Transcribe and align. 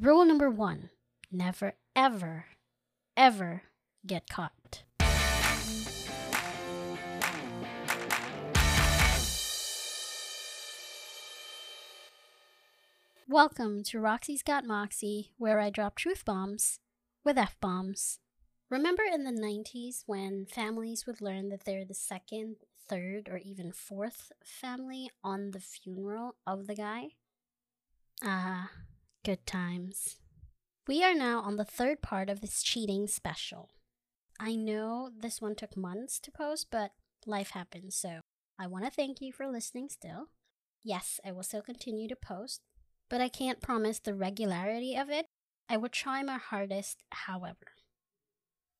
Rule 0.00 0.24
number 0.24 0.50
one 0.50 0.90
never, 1.30 1.74
ever, 1.94 2.46
ever 3.16 3.62
get 4.04 4.28
caught. 4.28 4.82
Welcome 13.28 13.84
to 13.84 14.00
Roxy's 14.00 14.42
Got 14.42 14.64
Moxie, 14.64 15.30
where 15.38 15.60
I 15.60 15.70
drop 15.70 15.94
truth 15.94 16.24
bombs 16.24 16.80
with 17.22 17.38
F 17.38 17.56
bombs. 17.60 18.18
Remember 18.68 19.04
in 19.04 19.22
the 19.22 19.30
90s 19.30 20.02
when 20.06 20.46
families 20.46 21.06
would 21.06 21.20
learn 21.20 21.50
that 21.50 21.64
they're 21.64 21.84
the 21.84 21.94
second, 21.94 22.56
third, 22.88 23.28
or 23.30 23.38
even 23.38 23.70
fourth 23.70 24.32
family 24.42 25.08
on 25.22 25.52
the 25.52 25.60
funeral 25.60 26.34
of 26.44 26.66
the 26.66 26.74
guy? 26.74 27.10
Ah, 28.24 28.70
good 29.24 29.46
times. 29.46 30.16
We 30.86 31.02
are 31.02 31.14
now 31.14 31.40
on 31.40 31.56
the 31.56 31.64
third 31.64 32.02
part 32.02 32.28
of 32.28 32.42
this 32.42 32.62
cheating 32.62 33.06
special. 33.06 33.70
I 34.38 34.54
know 34.54 35.10
this 35.18 35.40
one 35.40 35.54
took 35.54 35.78
months 35.78 36.20
to 36.20 36.30
post, 36.30 36.66
but 36.70 36.90
life 37.24 37.50
happens, 37.50 37.96
so 37.96 38.20
I 38.60 38.66
want 38.66 38.84
to 38.84 38.90
thank 38.90 39.22
you 39.22 39.32
for 39.32 39.48
listening 39.48 39.88
still. 39.88 40.26
Yes, 40.82 41.20
I 41.24 41.32
will 41.32 41.42
still 41.42 41.62
continue 41.62 42.06
to 42.08 42.16
post, 42.16 42.60
but 43.08 43.22
I 43.22 43.28
can't 43.28 43.62
promise 43.62 43.98
the 43.98 44.12
regularity 44.12 44.94
of 44.94 45.08
it. 45.08 45.24
I 45.70 45.78
will 45.78 45.88
try 45.88 46.22
my 46.22 46.36
hardest, 46.36 47.02
however. 47.10 47.72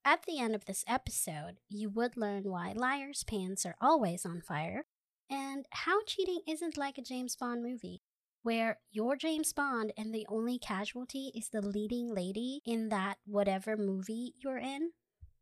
At 0.04 0.24
the 0.26 0.38
end 0.38 0.54
of 0.54 0.66
this 0.66 0.84
episode, 0.86 1.56
you 1.70 1.88
would 1.88 2.18
learn 2.18 2.42
why 2.44 2.74
liars' 2.76 3.24
pants 3.24 3.64
are 3.64 3.76
always 3.80 4.26
on 4.26 4.42
fire 4.42 4.84
and 5.30 5.64
how 5.70 6.04
cheating 6.04 6.40
isn't 6.46 6.76
like 6.76 6.98
a 6.98 7.02
James 7.02 7.34
Bond 7.34 7.62
movie, 7.62 8.02
where 8.44 8.78
you're 8.92 9.16
James 9.16 9.54
Bond 9.54 9.92
and 9.96 10.14
the 10.14 10.26
only 10.28 10.58
casualty 10.58 11.32
is 11.34 11.48
the 11.48 11.62
leading 11.62 12.14
lady 12.14 12.60
in 12.66 12.90
that 12.90 13.16
whatever 13.24 13.74
movie 13.74 14.34
you're 14.36 14.58
in. 14.58 14.90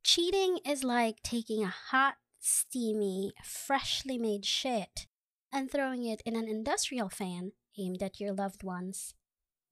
Cheating 0.05 0.59
is 0.65 0.85
like 0.85 1.17
taking 1.25 1.65
a 1.65 1.75
hot, 1.91 2.15
steamy, 2.39 3.33
freshly 3.45 4.19
made 4.19 4.47
shit 4.47 5.09
and 5.53 5.69
throwing 5.69 6.05
it 6.05 6.23
in 6.25 6.37
an 6.37 6.47
industrial 6.49 7.09
fan 7.09 7.53
aimed 7.77 8.05
at 8.05 8.21
your 8.21 8.33
loved 8.33 8.63
ones. 8.63 9.15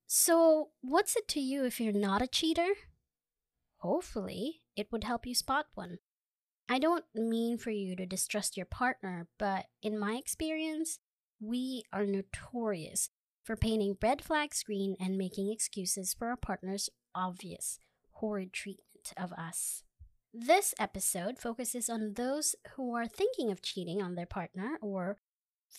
So, 0.08 0.70
what's 0.80 1.14
it 1.14 1.28
to 1.28 1.40
you 1.40 1.64
if 1.64 1.80
you're 1.80 1.92
not 1.92 2.22
a 2.22 2.26
cheater? 2.26 2.72
Hopefully, 3.76 4.62
it 4.74 4.88
would 4.90 5.04
help 5.04 5.24
you 5.24 5.36
spot 5.36 5.66
one. 5.74 5.98
I 6.68 6.80
don't 6.80 7.04
mean 7.14 7.58
for 7.58 7.70
you 7.70 7.94
to 7.94 8.06
distrust 8.06 8.56
your 8.56 8.66
partner, 8.66 9.28
but 9.38 9.66
in 9.82 9.96
my 9.96 10.14
experience, 10.14 10.98
we 11.40 11.84
are 11.92 12.04
notorious 12.04 13.08
for 13.42 13.56
painting 13.56 13.96
red 14.02 14.22
flags 14.22 14.62
green 14.62 14.96
and 15.00 15.18
making 15.18 15.50
excuses 15.50 16.14
for 16.14 16.28
our 16.28 16.36
partner's 16.36 16.90
obvious, 17.14 17.78
horrid 18.12 18.52
treatment 18.52 19.12
of 19.16 19.32
us. 19.32 19.82
This 20.32 20.74
episode 20.78 21.38
focuses 21.38 21.88
on 21.88 22.14
those 22.14 22.54
who 22.76 22.94
are 22.94 23.06
thinking 23.06 23.50
of 23.50 23.62
cheating 23.62 24.00
on 24.00 24.14
their 24.14 24.26
partner 24.26 24.78
or 24.80 25.18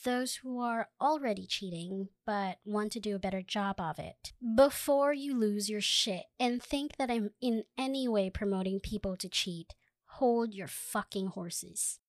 those 0.03 0.35
who 0.35 0.59
are 0.59 0.89
already 0.99 1.45
cheating 1.45 2.09
but 2.25 2.57
want 2.65 2.91
to 2.93 2.99
do 2.99 3.15
a 3.15 3.19
better 3.19 3.41
job 3.41 3.79
of 3.79 3.99
it. 3.99 4.33
Before 4.55 5.13
you 5.13 5.37
lose 5.37 5.69
your 5.69 5.81
shit 5.81 6.23
and 6.39 6.61
think 6.61 6.97
that 6.97 7.11
I'm 7.11 7.31
in 7.41 7.63
any 7.77 8.07
way 8.07 8.29
promoting 8.29 8.79
people 8.79 9.15
to 9.17 9.29
cheat, 9.29 9.73
hold 10.05 10.53
your 10.53 10.67
fucking 10.67 11.27
horses. 11.27 11.99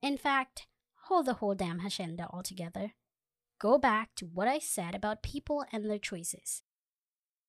In 0.00 0.16
fact, 0.16 0.66
hold 1.04 1.26
the 1.26 1.34
whole 1.34 1.54
damn 1.54 1.80
hacienda 1.80 2.28
altogether. 2.32 2.92
Go 3.62 3.78
back 3.78 4.16
to 4.16 4.26
what 4.26 4.48
I 4.48 4.58
said 4.58 4.92
about 4.92 5.22
people 5.22 5.64
and 5.70 5.88
their 5.88 5.96
choices. 5.96 6.62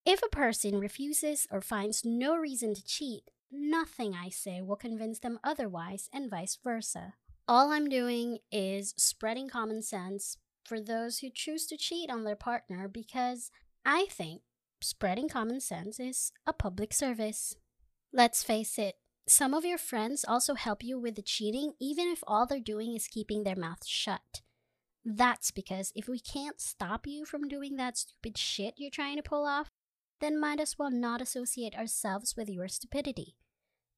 If 0.06 0.22
a 0.22 0.30
person 0.30 0.78
refuses 0.78 1.48
or 1.50 1.60
finds 1.60 2.06
no 2.06 2.36
reason 2.36 2.76
to 2.76 2.86
cheat, 2.86 3.32
nothing 3.52 4.14
I 4.14 4.30
say 4.30 4.62
will 4.62 4.76
convince 4.76 5.18
them 5.18 5.40
otherwise, 5.44 6.10
and 6.14 6.30
vice 6.30 6.56
versa. 6.64 7.16
All 7.48 7.72
I'm 7.72 7.90
doing 7.90 8.38
is 8.52 8.94
spreading 8.96 9.50
common 9.50 9.82
sense 9.82 10.38
for 10.64 10.80
those 10.80 11.18
who 11.18 11.32
choose 11.34 11.66
to 11.66 11.78
cheat 11.78 12.12
on 12.12 12.26
their 12.26 12.36
partner 12.36 12.88
because 12.88 13.50
I 13.84 14.06
think 14.06 14.44
spreading 14.82 15.30
common 15.30 15.62
sense 15.62 16.00
is 16.00 16.32
a 16.46 16.54
public 16.54 16.94
service. 16.94 17.56
Let's 18.14 18.44
face 18.44 18.78
it, 18.78 18.98
some 19.28 19.56
of 19.56 19.66
your 19.66 19.80
friends 19.80 20.24
also 20.28 20.54
help 20.54 20.84
you 20.84 21.00
with 21.00 21.16
the 21.16 21.24
cheating, 21.24 21.74
even 21.82 22.08
if 22.10 22.24
all 22.28 22.46
they're 22.46 22.60
doing 22.60 22.96
is 22.96 23.08
keeping 23.08 23.44
their 23.44 23.56
mouth 23.56 23.84
shut. 23.84 24.42
That's 25.06 25.52
because 25.52 25.92
if 25.96 26.08
we 26.08 26.20
can't 26.20 26.62
stop 26.62 27.06
you 27.06 27.26
from 27.26 27.48
doing 27.48 27.76
that 27.76 27.98
stupid 27.98 28.38
shit 28.38 28.76
you're 28.78 28.90
trying 28.90 29.18
to 29.18 29.24
pull 29.24 29.46
off, 29.46 29.70
then 30.22 30.40
might 30.40 30.60
as 30.60 30.80
well 30.80 30.92
not 30.92 31.22
associate 31.22 31.76
ourselves 31.76 32.36
with 32.38 32.50
your 32.50 32.70
stupidity. 32.70 33.36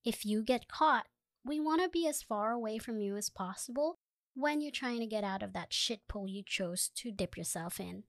If 0.04 0.26
you 0.26 0.44
get 0.44 0.68
caught, 0.68 1.06
we 1.44 1.60
want 1.60 1.84
to 1.84 1.90
be 1.90 2.08
as 2.08 2.24
far 2.24 2.52
away 2.52 2.80
from 2.80 3.00
you 3.00 3.16
as 3.16 3.30
possible 3.30 4.00
when 4.34 4.62
you're 4.62 4.72
trying 4.72 5.00
to 5.00 5.06
get 5.06 5.24
out 5.24 5.44
of 5.44 5.54
that 5.54 5.72
shit 5.72 6.08
pool 6.08 6.28
you 6.28 6.44
chose 6.46 6.90
to 6.96 7.12
dip 7.12 7.38
yourself 7.38 7.80
in. 7.80 8.04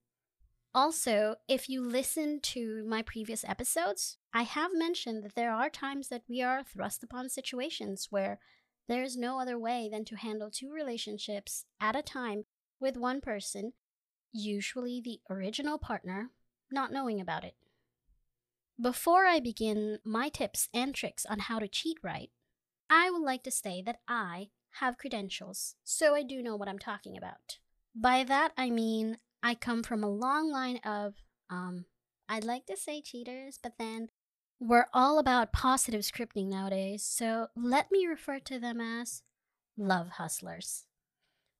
Also, 0.74 1.36
if 1.48 1.68
you 1.68 1.82
listen 1.82 2.40
to 2.40 2.84
my 2.86 3.02
previous 3.02 3.44
episodes, 3.44 4.18
I 4.34 4.42
have 4.42 4.72
mentioned 4.74 5.22
that 5.24 5.34
there 5.34 5.52
are 5.52 5.70
times 5.70 6.08
that 6.08 6.24
we 6.28 6.42
are 6.42 6.62
thrust 6.62 7.02
upon 7.02 7.28
situations 7.28 8.08
where 8.10 8.38
there 8.88 9.02
is 9.02 9.16
no 9.16 9.40
other 9.40 9.58
way 9.58 9.88
than 9.90 10.04
to 10.06 10.16
handle 10.16 10.50
two 10.50 10.70
relationships 10.70 11.64
at 11.80 11.96
a 11.96 12.02
time 12.02 12.44
with 12.80 12.96
one 12.96 13.20
person, 13.20 13.72
usually 14.32 15.00
the 15.00 15.20
original 15.30 15.78
partner, 15.78 16.30
not 16.70 16.92
knowing 16.92 17.20
about 17.20 17.44
it. 17.44 17.54
Before 18.80 19.24
I 19.24 19.40
begin 19.40 19.98
my 20.04 20.28
tips 20.28 20.68
and 20.74 20.94
tricks 20.94 21.24
on 21.24 21.38
how 21.40 21.58
to 21.58 21.68
cheat 21.68 21.96
right, 22.02 22.30
I 22.90 23.10
would 23.10 23.22
like 23.22 23.42
to 23.44 23.50
say 23.50 23.82
that 23.82 24.00
I 24.06 24.48
have 24.80 24.98
credentials, 24.98 25.76
so 25.82 26.14
I 26.14 26.22
do 26.22 26.42
know 26.42 26.56
what 26.56 26.68
I'm 26.68 26.78
talking 26.78 27.16
about. 27.16 27.58
By 27.94 28.24
that, 28.24 28.52
I 28.56 28.68
mean 28.68 29.18
I 29.42 29.54
come 29.54 29.82
from 29.82 30.04
a 30.04 30.10
long 30.10 30.50
line 30.50 30.78
of, 30.84 31.14
um, 31.48 31.86
I'd 32.28 32.44
like 32.44 32.66
to 32.66 32.76
say 32.76 33.00
cheaters, 33.00 33.58
but 33.62 33.74
then 33.78 34.08
we're 34.60 34.88
all 34.92 35.18
about 35.18 35.52
positive 35.52 36.02
scripting 36.02 36.48
nowadays, 36.48 37.02
so 37.02 37.48
let 37.56 37.90
me 37.90 38.06
refer 38.06 38.38
to 38.40 38.58
them 38.58 38.80
as 38.80 39.22
love 39.78 40.10
hustlers. 40.10 40.84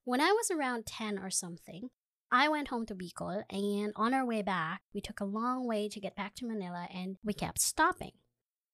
When 0.07 0.21
I 0.21 0.31
was 0.31 0.49
around 0.49 0.85
10 0.85 1.19
or 1.19 1.29
something, 1.29 1.89
I 2.31 2.47
went 2.47 2.69
home 2.69 2.85
to 2.85 2.95
Bicol, 2.95 3.43
and 3.49 3.91
on 3.97 4.13
our 4.13 4.25
way 4.25 4.41
back, 4.41 4.83
we 4.93 5.01
took 5.01 5.19
a 5.19 5.25
long 5.25 5.67
way 5.67 5.89
to 5.89 5.99
get 5.99 6.15
back 6.15 6.33
to 6.35 6.45
Manila 6.45 6.87
and 6.95 7.17
we 7.25 7.33
kept 7.33 7.59
stopping. 7.59 8.13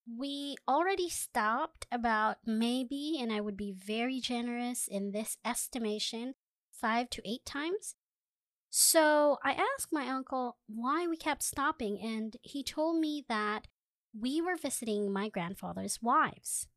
We 0.07 0.57
already 0.67 1.09
stopped 1.09 1.87
about 1.91 2.37
maybe, 2.45 3.17
and 3.19 3.33
I 3.33 3.41
would 3.41 3.57
be 3.57 3.71
very 3.71 4.19
generous 4.19 4.87
in 4.87 5.11
this 5.11 5.37
estimation, 5.43 6.35
five 6.71 7.09
to 7.09 7.27
eight 7.27 7.47
times. 7.47 7.95
So 8.69 9.39
I 9.43 9.53
asked 9.53 9.91
my 9.91 10.07
uncle 10.09 10.57
why 10.67 11.07
we 11.07 11.17
kept 11.17 11.41
stopping, 11.41 11.99
and 11.99 12.37
he 12.43 12.61
told 12.61 12.99
me 12.99 13.25
that 13.27 13.65
we 14.15 14.39
were 14.39 14.55
visiting 14.55 15.11
my 15.11 15.29
grandfather's 15.29 15.99
wives. 15.99 16.67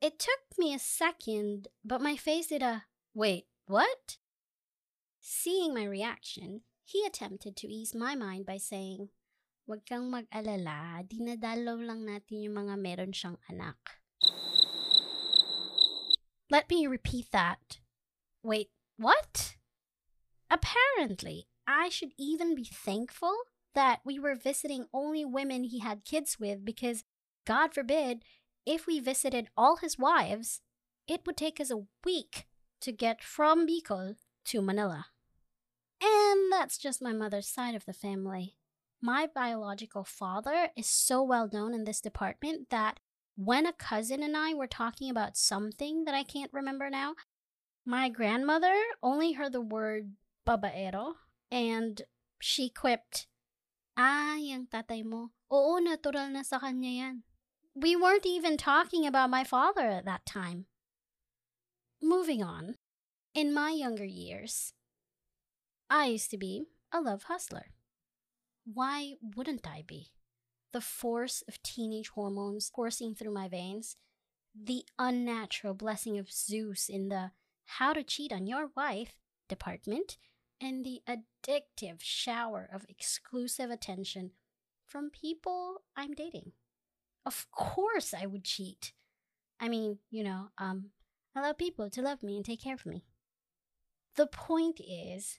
It 0.00 0.18
took 0.18 0.58
me 0.58 0.74
a 0.74 0.80
second, 0.80 1.68
but 1.84 2.00
my 2.00 2.16
face 2.16 2.48
did 2.48 2.64
a 2.64 2.86
wait, 3.14 3.44
what? 3.72 4.18
Seeing 5.18 5.72
my 5.72 5.84
reaction, 5.84 6.60
he 6.84 7.06
attempted 7.06 7.56
to 7.56 7.72
ease 7.72 7.94
my 7.94 8.14
mind 8.14 8.44
by 8.44 8.58
saying, 8.58 9.08
Huwag 9.64 9.88
kang 9.88 10.12
mag-alala, 10.12 11.00
dinadalaw 11.08 11.80
lang 11.80 12.04
natin 12.04 12.44
yung 12.44 12.60
mga 12.60 12.76
meron 12.76 13.16
siyang 13.16 13.40
anak. 13.48 14.02
Let 16.52 16.68
me 16.68 16.84
repeat 16.84 17.32
that. 17.32 17.80
Wait, 18.44 18.68
what? 19.00 19.56
Apparently, 20.52 21.48
I 21.64 21.88
should 21.88 22.12
even 22.20 22.52
be 22.52 22.68
thankful 22.68 23.32
that 23.72 24.04
we 24.04 24.18
were 24.18 24.36
visiting 24.36 24.84
only 24.92 25.24
women 25.24 25.64
he 25.64 25.80
had 25.80 26.04
kids 26.04 26.36
with 26.36 26.60
because, 26.60 27.08
God 27.46 27.72
forbid, 27.72 28.20
if 28.68 28.84
we 28.84 29.00
visited 29.00 29.48
all 29.56 29.80
his 29.80 29.96
wives, 29.96 30.60
it 31.08 31.24
would 31.24 31.40
take 31.40 31.56
us 31.56 31.72
a 31.72 31.88
week 32.04 32.51
to 32.82 32.92
get 32.92 33.22
from 33.22 33.66
Bicol 33.66 34.16
to 34.46 34.60
Manila. 34.60 35.06
And 36.02 36.52
that's 36.52 36.78
just 36.78 37.02
my 37.02 37.12
mother's 37.12 37.48
side 37.48 37.74
of 37.74 37.86
the 37.86 37.92
family. 37.92 38.58
My 39.00 39.28
biological 39.32 40.04
father 40.04 40.68
is 40.76 40.86
so 40.86 41.22
well 41.22 41.48
known 41.52 41.74
in 41.74 41.84
this 41.84 42.00
department 42.00 42.70
that 42.70 43.00
when 43.36 43.66
a 43.66 43.72
cousin 43.72 44.22
and 44.22 44.36
I 44.36 44.54
were 44.54 44.66
talking 44.66 45.10
about 45.10 45.36
something 45.36 46.04
that 46.04 46.14
I 46.14 46.22
can't 46.22 46.52
remember 46.52 46.90
now, 46.90 47.14
my 47.86 48.08
grandmother 48.08 48.74
only 49.02 49.32
heard 49.32 49.52
the 49.52 49.60
word 49.60 50.12
babaero 50.46 51.14
and 51.50 52.02
she 52.40 52.68
quipped, 52.68 53.26
Ah, 53.96 54.36
yung 54.36 54.66
tatay 54.66 55.04
mo. 55.04 55.30
Oo, 55.52 55.78
natural 55.78 56.32
na 56.32 56.42
sa 56.42 56.58
kanya 56.58 56.88
yan. 56.88 57.16
We 57.74 57.96
weren't 57.96 58.26
even 58.26 58.56
talking 58.56 59.06
about 59.06 59.30
my 59.30 59.44
father 59.44 59.86
at 59.86 60.04
that 60.04 60.24
time. 60.24 60.66
Moving 62.02 62.42
on, 62.42 62.76
in 63.34 63.54
my 63.54 63.70
younger 63.70 64.04
years, 64.04 64.74
I 65.88 66.06
used 66.06 66.30
to 66.32 66.38
be 66.38 66.64
a 66.92 67.00
love 67.00 67.24
hustler. 67.24 67.66
Why 68.64 69.14
wouldn't 69.36 69.66
I 69.66 69.84
be? 69.86 70.10
the 70.72 70.80
force 70.80 71.42
of 71.46 71.62
teenage 71.62 72.08
hormones 72.08 72.70
coursing 72.74 73.14
through 73.14 73.32
my 73.32 73.48
veins, 73.48 73.96
the 74.54 74.84
unnatural 74.98 75.74
blessing 75.74 76.18
of 76.18 76.32
Zeus 76.32 76.88
in 76.88 77.08
the 77.08 77.30
how 77.64 77.92
to 77.92 78.02
cheat 78.02 78.32
on 78.32 78.46
your 78.46 78.70
wife 78.76 79.14
department, 79.48 80.16
and 80.60 80.84
the 80.84 81.02
addictive 81.08 81.98
shower 82.00 82.68
of 82.72 82.86
exclusive 82.88 83.70
attention 83.70 84.30
from 84.86 85.10
people 85.10 85.82
I'm 85.96 86.12
dating. 86.12 86.52
Of 87.24 87.46
course, 87.50 88.14
I 88.14 88.26
would 88.26 88.44
cheat. 88.44 88.92
I 89.60 89.68
mean, 89.68 89.98
you 90.10 90.24
know, 90.24 90.48
um, 90.58 90.90
allow 91.36 91.52
people 91.52 91.90
to 91.90 92.02
love 92.02 92.22
me 92.22 92.36
and 92.36 92.44
take 92.44 92.62
care 92.62 92.74
of 92.74 92.86
me. 92.86 93.04
The 94.16 94.26
point 94.26 94.80
is, 94.80 95.38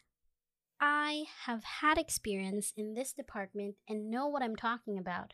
I 0.79 1.25
have 1.45 1.63
had 1.63 1.97
experience 1.97 2.73
in 2.75 2.93
this 2.93 3.13
department 3.13 3.75
and 3.87 4.09
know 4.09 4.27
what 4.27 4.43
I'm 4.43 4.55
talking 4.55 4.97
about. 4.97 5.33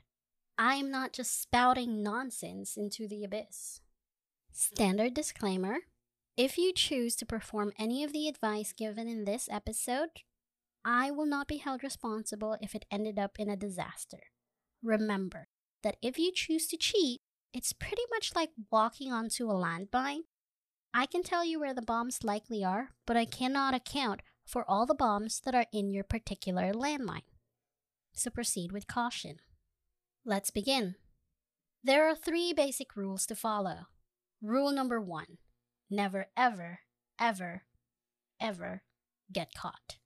I'm 0.57 0.91
not 0.91 1.13
just 1.13 1.41
spouting 1.41 2.03
nonsense 2.03 2.75
into 2.75 3.07
the 3.07 3.23
abyss. 3.23 3.81
Standard 4.51 5.13
disclaimer 5.13 5.77
if 6.39 6.57
you 6.57 6.71
choose 6.71 7.17
to 7.17 7.25
perform 7.25 7.73
any 7.77 8.01
of 8.01 8.13
the 8.13 8.29
advice 8.29 8.71
given 8.71 9.09
in 9.09 9.25
this 9.25 9.50
episode, 9.51 10.09
I 10.85 11.11
will 11.11 11.25
not 11.25 11.50
be 11.50 11.57
held 11.57 11.83
responsible 11.83 12.56
if 12.61 12.73
it 12.73 12.85
ended 12.89 13.19
up 13.19 13.38
in 13.38 13.50
a 13.50 13.57
disaster. 13.57 14.19
Remember 14.81 15.50
that 15.83 15.97
if 16.01 16.17
you 16.17 16.31
choose 16.33 16.67
to 16.67 16.77
cheat, 16.77 17.19
it's 17.53 17.73
pretty 17.73 18.03
much 18.09 18.31
like 18.35 18.51
walking 18.71 19.11
onto 19.11 19.50
a 19.50 19.53
landmine. 19.53 20.21
I 20.94 21.06
can 21.06 21.24
tell 21.24 21.45
you 21.45 21.59
where 21.59 21.74
the 21.74 21.81
bombs 21.81 22.24
likely 22.24 22.63
are, 22.63 22.89
but 23.06 23.15
I 23.15 23.25
cannot 23.25 23.75
account 23.75 24.21
for 24.45 24.65
all 24.68 24.86
the 24.86 24.95
bombs 24.95 25.41
that 25.45 25.53
are 25.53 25.68
in 25.71 25.91
your 25.91 26.03
particular 26.03 26.74
landline. 26.74 27.24
So 28.13 28.31
proceed 28.31 28.71
with 28.71 28.88
caution. 28.88 29.38
Let's 30.25 30.50
begin. 30.50 30.95
There 31.83 32.09
are 32.09 32.15
three 32.15 32.53
basic 32.53 32.95
rules 32.95 33.25
to 33.27 33.36
follow. 33.36 33.88
Rule 34.41 34.71
number 34.71 35.00
one 35.00 35.38
never, 35.89 36.27
ever, 36.36 36.80
ever, 37.19 37.63
ever 38.39 38.83
get 39.31 39.53
caught. 39.53 39.97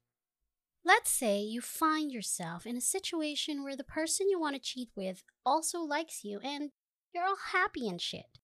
Let's 0.86 1.12
say 1.12 1.39
you 1.39 1.62
find 1.62 2.12
yourself 2.12 2.65
in 2.65 2.75
a 2.75 2.81
situation 2.81 3.63
where 3.63 3.75
the 3.75 3.83
person 3.83 4.29
you 4.29 4.39
want 4.39 4.56
to 4.56 4.62
cheat 4.62 4.89
with 4.95 5.24
also 5.45 5.79
likes 5.79 6.24
you 6.24 6.39
and 6.44 6.71
you're 7.13 7.25
all 7.25 7.38
happy 7.51 7.88
and 7.88 8.01
shit. 8.01 8.39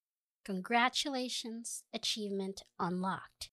Congratulations, 0.45 1.83
achievement 1.93 2.63
unlocked. 2.79 3.49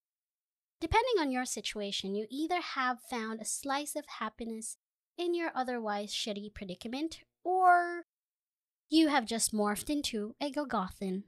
Depending 0.80 1.14
on 1.18 1.30
your 1.30 1.44
situation, 1.44 2.14
you 2.14 2.26
either 2.30 2.60
have 2.60 3.00
found 3.00 3.40
a 3.40 3.44
slice 3.44 3.96
of 3.96 4.04
happiness 4.18 4.76
in 5.18 5.34
your 5.34 5.50
otherwise 5.54 6.12
shitty 6.12 6.52
predicament, 6.54 7.20
or 7.42 8.04
you 8.88 9.08
have 9.08 9.26
just 9.26 9.54
morphed 9.54 9.90
into 9.90 10.34
a 10.40 10.50
Golgothan. 10.50 11.24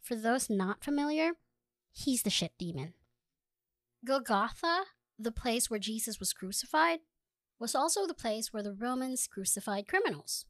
For 0.00 0.14
those 0.16 0.48
not 0.48 0.82
familiar, 0.82 1.32
he's 1.92 2.22
the 2.22 2.30
shit 2.30 2.52
demon. 2.58 2.94
Golgotha 4.04 4.84
the 5.18 5.32
place 5.32 5.68
where 5.68 5.80
Jesus 5.80 6.20
was 6.20 6.32
crucified 6.32 7.00
was 7.58 7.74
also 7.74 8.06
the 8.06 8.14
place 8.14 8.52
where 8.52 8.62
the 8.62 8.72
Romans 8.72 9.26
crucified 9.26 9.88
criminals. 9.88 10.44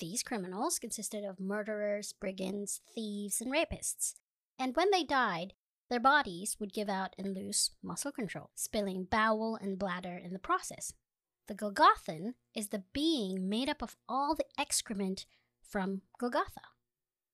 These 0.00 0.22
criminals 0.22 0.78
consisted 0.78 1.24
of 1.24 1.38
murderers, 1.38 2.12
brigands, 2.12 2.80
thieves, 2.94 3.40
and 3.40 3.52
rapists. 3.52 4.14
And 4.58 4.74
when 4.74 4.90
they 4.90 5.04
died, 5.04 5.52
their 5.88 6.00
bodies 6.00 6.56
would 6.58 6.72
give 6.72 6.88
out 6.88 7.14
and 7.18 7.34
lose 7.34 7.70
muscle 7.82 8.12
control, 8.12 8.50
spilling 8.54 9.04
bowel 9.04 9.56
and 9.60 9.78
bladder 9.78 10.16
in 10.16 10.32
the 10.32 10.38
process. 10.38 10.92
The 11.46 11.54
Golgothan 11.54 12.34
is 12.54 12.68
the 12.68 12.84
being 12.92 13.48
made 13.48 13.68
up 13.68 13.82
of 13.82 13.96
all 14.08 14.34
the 14.34 14.44
excrement 14.58 15.26
from 15.62 16.02
Golgotha. 16.18 16.62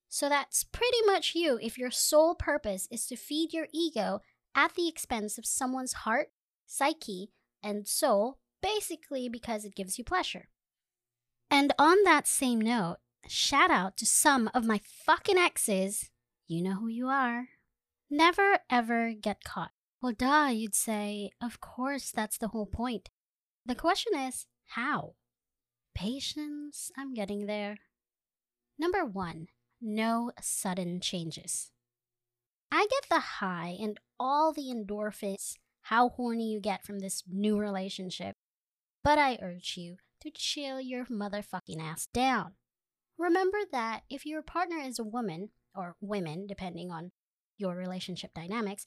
So 0.08 0.28
that's 0.28 0.64
pretty 0.64 1.02
much 1.06 1.34
you 1.34 1.58
if 1.62 1.78
your 1.78 1.90
sole 1.90 2.34
purpose 2.34 2.88
is 2.90 3.06
to 3.06 3.16
feed 3.16 3.52
your 3.52 3.68
ego 3.72 4.20
at 4.54 4.74
the 4.74 4.88
expense 4.88 5.38
of 5.38 5.46
someone's 5.46 5.92
heart 5.92 6.28
psyche, 6.66 7.30
and 7.62 7.86
soul, 7.86 8.38
basically 8.60 9.28
because 9.28 9.64
it 9.64 9.74
gives 9.74 9.98
you 9.98 10.04
pleasure. 10.04 10.48
And 11.58 11.72
on 11.78 11.96
that 12.04 12.28
same 12.28 12.60
note, 12.60 12.98
shout 13.26 13.70
out 13.70 13.96
to 13.96 14.04
some 14.04 14.50
of 14.52 14.66
my 14.66 14.78
fucking 14.84 15.38
exes. 15.38 16.10
You 16.46 16.62
know 16.62 16.74
who 16.74 16.88
you 16.88 17.08
are. 17.08 17.48
Never 18.10 18.58
ever 18.68 19.14
get 19.18 19.42
caught. 19.42 19.70
Well, 20.02 20.12
duh, 20.12 20.50
you'd 20.52 20.74
say, 20.74 21.30
of 21.42 21.58
course, 21.58 22.10
that's 22.10 22.36
the 22.36 22.48
whole 22.48 22.66
point. 22.66 23.08
The 23.64 23.74
question 23.74 24.12
is, 24.14 24.44
how? 24.66 25.14
Patience, 25.94 26.90
I'm 26.94 27.14
getting 27.14 27.46
there. 27.46 27.78
Number 28.78 29.06
one, 29.06 29.46
no 29.80 30.32
sudden 30.42 31.00
changes. 31.00 31.70
I 32.70 32.86
get 32.90 33.08
the 33.08 33.40
high 33.40 33.78
and 33.80 33.98
all 34.20 34.52
the 34.52 34.70
endorphins 34.70 35.54
how 35.84 36.10
horny 36.10 36.52
you 36.52 36.60
get 36.60 36.84
from 36.84 36.98
this 36.98 37.22
new 37.26 37.58
relationship, 37.58 38.36
but 39.02 39.18
I 39.18 39.38
urge 39.40 39.78
you 39.78 39.96
to 40.26 40.32
chill 40.32 40.80
your 40.80 41.06
motherfucking 41.06 41.80
ass 41.80 42.06
down. 42.12 42.52
Remember 43.18 43.58
that 43.72 44.02
if 44.10 44.26
your 44.26 44.42
partner 44.42 44.78
is 44.78 44.98
a 44.98 45.04
woman, 45.04 45.50
or 45.74 45.96
women, 46.00 46.46
depending 46.46 46.90
on 46.90 47.12
your 47.58 47.76
relationship 47.76 48.32
dynamics, 48.34 48.86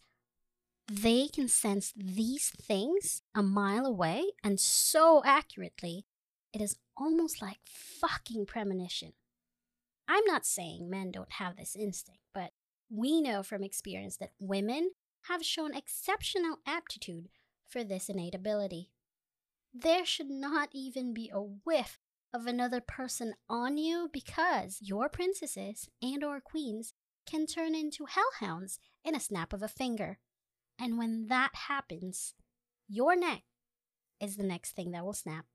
they 0.92 1.28
can 1.28 1.48
sense 1.48 1.94
these 1.96 2.50
things 2.50 3.22
a 3.36 3.44
mile 3.44 3.86
away 3.86 4.24
and 4.44 4.60
so 4.60 5.22
accurately, 5.24 6.06
it 6.52 6.62
is 6.62 6.78
almost 6.98 7.42
like 7.42 7.60
fucking 7.66 8.46
premonition. 8.46 9.14
I'm 10.08 10.26
not 10.26 10.46
saying 10.46 10.90
men 10.90 11.12
don't 11.12 11.34
have 11.34 11.56
this 11.56 11.76
instinct, 11.76 12.22
but 12.34 12.52
we 12.90 13.22
know 13.22 13.44
from 13.44 13.64
experience 13.64 14.18
that 14.18 14.32
women 14.40 14.92
have 15.28 15.46
shown 15.46 15.76
exceptional 15.76 16.58
aptitude 16.66 17.30
for 17.68 17.84
this 17.84 18.10
innate 18.10 18.34
ability. 18.34 18.90
There 19.74 20.06
should 20.06 20.30
not 20.30 20.70
even 20.74 21.14
be 21.14 21.30
a 21.34 21.42
whiff 21.42 22.00
of 22.34 22.46
another 22.46 22.82
person 22.82 23.34
on 23.48 23.78
you 23.78 24.10
because 24.12 24.80
your 24.82 25.10
princesses 25.10 25.90
and 26.02 26.24
or 26.24 26.40
queens 26.42 26.94
can 27.26 27.46
turn 27.46 27.76
into 27.76 28.06
hellhounds 28.06 28.80
in 29.04 29.16
a 29.16 29.20
snap 29.20 29.54
of 29.54 29.62
a 29.62 29.68
finger. 29.68 30.20
And 30.80 30.98
when 30.98 31.28
that 31.28 31.52
happens, 31.68 32.34
your 32.88 33.16
neck 33.16 33.44
is 34.20 34.38
the 34.38 34.44
next 34.44 34.72
thing 34.76 34.92
that 34.92 35.04
will 35.04 35.14
snap. 35.14 35.46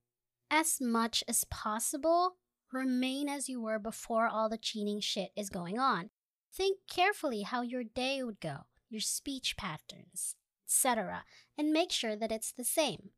As 0.51 0.79
much 0.81 1.25
as 1.27 1.45
possible, 1.45 2.37
remain 2.73 3.29
as 3.29 3.49
you 3.49 3.61
were 3.61 3.79
before 3.79 4.29
all 4.29 4.49
the 4.49 4.59
cheating 4.59 5.01
shit 5.01 5.31
is 5.37 5.51
going 5.51 5.79
on. 5.79 6.11
Think 6.55 6.79
carefully 6.89 7.43
how 7.43 7.63
your 7.63 7.83
day 7.83 8.23
would 8.23 8.41
go 8.41 8.67
your 8.91 9.01
speech 9.01 9.57
patterns, 9.57 10.37
etc., 10.69 11.25
and 11.59 11.73
make 11.73 11.91
sure 11.91 12.15
that 12.15 12.31
it's 12.31 12.53
the 12.53 12.65
same. 12.65 13.11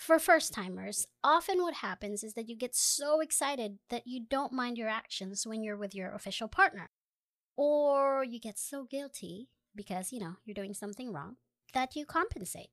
For 0.00 0.18
first 0.18 0.54
timers, 0.54 1.06
often 1.22 1.60
what 1.60 1.74
happens 1.74 2.24
is 2.24 2.32
that 2.32 2.48
you 2.48 2.56
get 2.56 2.74
so 2.74 3.20
excited 3.20 3.80
that 3.90 4.06
you 4.06 4.24
don't 4.30 4.50
mind 4.50 4.78
your 4.78 4.88
actions 4.88 5.46
when 5.46 5.62
you're 5.62 5.76
with 5.76 5.94
your 5.94 6.14
official 6.14 6.48
partner. 6.48 6.88
Or 7.54 8.24
you 8.24 8.40
get 8.40 8.58
so 8.58 8.84
guilty 8.84 9.50
because, 9.74 10.10
you 10.10 10.18
know, 10.18 10.36
you're 10.46 10.54
doing 10.54 10.72
something 10.72 11.12
wrong 11.12 11.36
that 11.74 11.94
you 11.96 12.06
compensate. 12.06 12.70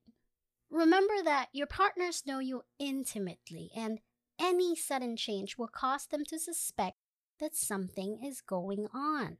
Remember 0.69 1.15
that 1.21 1.49
your 1.51 1.67
partners 1.67 2.23
know 2.25 2.39
you 2.39 2.61
intimately, 2.79 3.71
and 3.75 3.99
any 4.39 4.73
sudden 4.73 5.17
change 5.17 5.57
will 5.57 5.67
cause 5.67 6.05
them 6.05 6.23
to 6.29 6.39
suspect 6.39 6.95
that 7.41 7.55
something 7.55 8.19
is 8.23 8.39
going 8.39 8.87
on. 8.93 9.35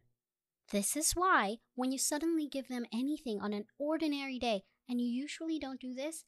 This 0.74 0.98
is 0.98 1.14
why, 1.14 1.60
when 1.76 1.94
you 1.94 1.98
suddenly 1.98 2.50
give 2.50 2.68
them 2.68 2.86
anything 2.94 3.40
on 3.40 3.54
an 3.54 3.64
ordinary 3.80 4.40
day, 4.40 4.64
and 4.90 5.00
you 5.00 5.08
usually 5.08 5.58
don't 5.58 5.80
do 5.80 5.94
this, 5.94 6.26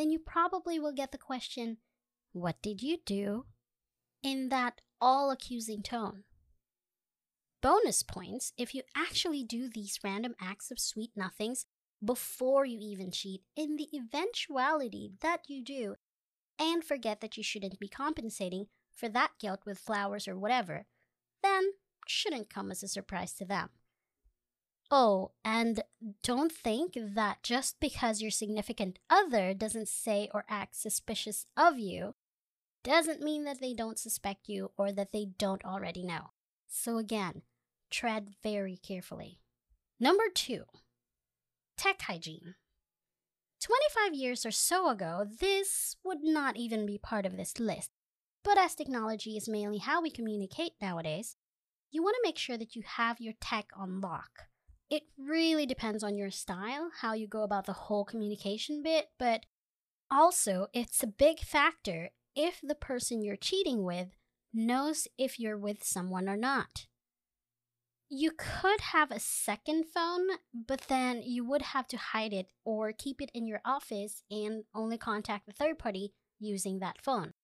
then 0.00 0.10
you 0.10 0.18
probably 0.18 0.78
will 0.78 0.94
get 0.94 1.12
the 1.12 1.18
question, 1.18 1.76
What 2.32 2.62
did 2.62 2.82
you 2.82 2.98
do? 3.04 3.44
in 4.22 4.48
that 4.50 4.80
all 5.00 5.30
accusing 5.30 5.82
tone. 5.82 6.24
Bonus 7.62 8.02
points 8.02 8.52
if 8.56 8.74
you 8.74 8.82
actually 8.96 9.44
do 9.44 9.68
these 9.68 9.98
random 10.02 10.34
acts 10.40 10.70
of 10.70 10.78
sweet 10.78 11.10
nothings 11.16 11.66
before 12.02 12.64
you 12.64 12.78
even 12.80 13.10
cheat, 13.10 13.42
in 13.56 13.76
the 13.76 13.88
eventuality 13.94 15.12
that 15.20 15.42
you 15.48 15.62
do, 15.62 15.96
and 16.58 16.82
forget 16.82 17.20
that 17.20 17.36
you 17.36 17.42
shouldn't 17.42 17.78
be 17.78 17.88
compensating 17.88 18.66
for 18.94 19.08
that 19.10 19.32
guilt 19.38 19.60
with 19.66 19.78
flowers 19.78 20.26
or 20.26 20.38
whatever, 20.38 20.86
then 21.42 21.72
shouldn't 22.06 22.48
come 22.48 22.70
as 22.70 22.82
a 22.82 22.88
surprise 22.88 23.34
to 23.34 23.44
them. 23.44 23.68
Oh, 24.90 25.30
and 25.44 25.84
don't 26.24 26.50
think 26.50 26.96
that 26.96 27.44
just 27.44 27.78
because 27.78 28.20
your 28.20 28.32
significant 28.32 28.98
other 29.08 29.54
doesn't 29.54 29.88
say 29.88 30.28
or 30.34 30.44
act 30.48 30.74
suspicious 30.74 31.46
of 31.56 31.78
you 31.78 32.14
doesn't 32.82 33.22
mean 33.22 33.44
that 33.44 33.60
they 33.60 33.72
don't 33.72 33.98
suspect 33.98 34.48
you 34.48 34.72
or 34.76 34.90
that 34.90 35.12
they 35.12 35.26
don't 35.38 35.64
already 35.64 36.02
know. 36.02 36.30
So, 36.66 36.98
again, 36.98 37.42
tread 37.90 38.30
very 38.42 38.76
carefully. 38.76 39.38
Number 40.00 40.24
two, 40.34 40.64
tech 41.76 42.02
hygiene. 42.02 42.54
25 43.62 44.14
years 44.14 44.46
or 44.46 44.50
so 44.50 44.88
ago, 44.88 45.24
this 45.38 45.96
would 46.02 46.22
not 46.22 46.56
even 46.56 46.86
be 46.86 46.98
part 46.98 47.26
of 47.26 47.36
this 47.36 47.60
list. 47.60 47.90
But 48.42 48.58
as 48.58 48.74
technology 48.74 49.36
is 49.36 49.48
mainly 49.48 49.78
how 49.78 50.00
we 50.00 50.10
communicate 50.10 50.72
nowadays, 50.80 51.36
you 51.90 52.02
want 52.02 52.14
to 52.14 52.26
make 52.26 52.38
sure 52.38 52.56
that 52.56 52.74
you 52.74 52.82
have 52.84 53.20
your 53.20 53.34
tech 53.40 53.66
on 53.76 54.00
lock. 54.00 54.49
It 54.90 55.04
really 55.16 55.66
depends 55.66 56.02
on 56.02 56.16
your 56.16 56.32
style, 56.32 56.90
how 57.00 57.12
you 57.12 57.28
go 57.28 57.44
about 57.44 57.66
the 57.66 57.72
whole 57.72 58.04
communication 58.04 58.82
bit, 58.82 59.06
but 59.18 59.46
also 60.10 60.66
it's 60.74 61.02
a 61.02 61.06
big 61.06 61.38
factor 61.38 62.10
if 62.34 62.60
the 62.60 62.74
person 62.74 63.22
you're 63.22 63.36
cheating 63.36 63.84
with 63.84 64.08
knows 64.52 65.06
if 65.16 65.38
you're 65.38 65.56
with 65.56 65.84
someone 65.84 66.28
or 66.28 66.36
not. 66.36 66.86
You 68.08 68.32
could 68.36 68.80
have 68.80 69.12
a 69.12 69.20
second 69.20 69.84
phone, 69.86 70.26
but 70.52 70.80
then 70.88 71.22
you 71.22 71.44
would 71.44 71.62
have 71.62 71.86
to 71.88 71.96
hide 71.96 72.32
it 72.32 72.48
or 72.64 72.92
keep 72.92 73.22
it 73.22 73.30
in 73.32 73.46
your 73.46 73.60
office 73.64 74.24
and 74.28 74.64
only 74.74 74.98
contact 74.98 75.46
the 75.46 75.52
third 75.52 75.78
party 75.78 76.12
using 76.40 76.80
that 76.80 77.00
phone. 77.00 77.34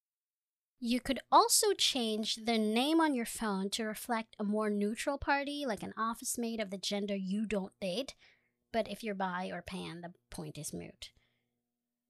You 0.79 1.01
could 1.01 1.21
also 1.33 1.73
change 1.73 2.37
the 2.37 2.59
name 2.59 3.01
on 3.01 3.15
your 3.15 3.27
phone 3.27 3.71
to 3.71 3.85
reflect 3.85 4.37
a 4.39 4.45
more 4.45 4.69
neutral 4.69 5.17
party, 5.17 5.65
like 5.67 5.83
an 5.83 5.95
office 5.97 6.37
mate 6.37 6.61
of 6.61 6.71
the 6.71 6.79
gender 6.79 7.17
you 7.17 7.47
don't 7.47 7.73
date. 7.81 8.15
But 8.73 8.89
if 8.89 9.03
you're 9.03 9.15
bi 9.15 9.51
or 9.53 9.63
pan, 9.63 10.03
the 10.03 10.13
point 10.31 10.59
is 10.59 10.75
moot. 10.75 11.11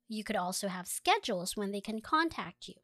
You 0.08 0.24
could 0.24 0.36
also 0.36 0.68
have 0.68 0.88
schedules 0.88 1.56
when 1.56 1.70
they 1.70 1.80
can 1.80 2.00
contact 2.00 2.66
you. 2.66 2.74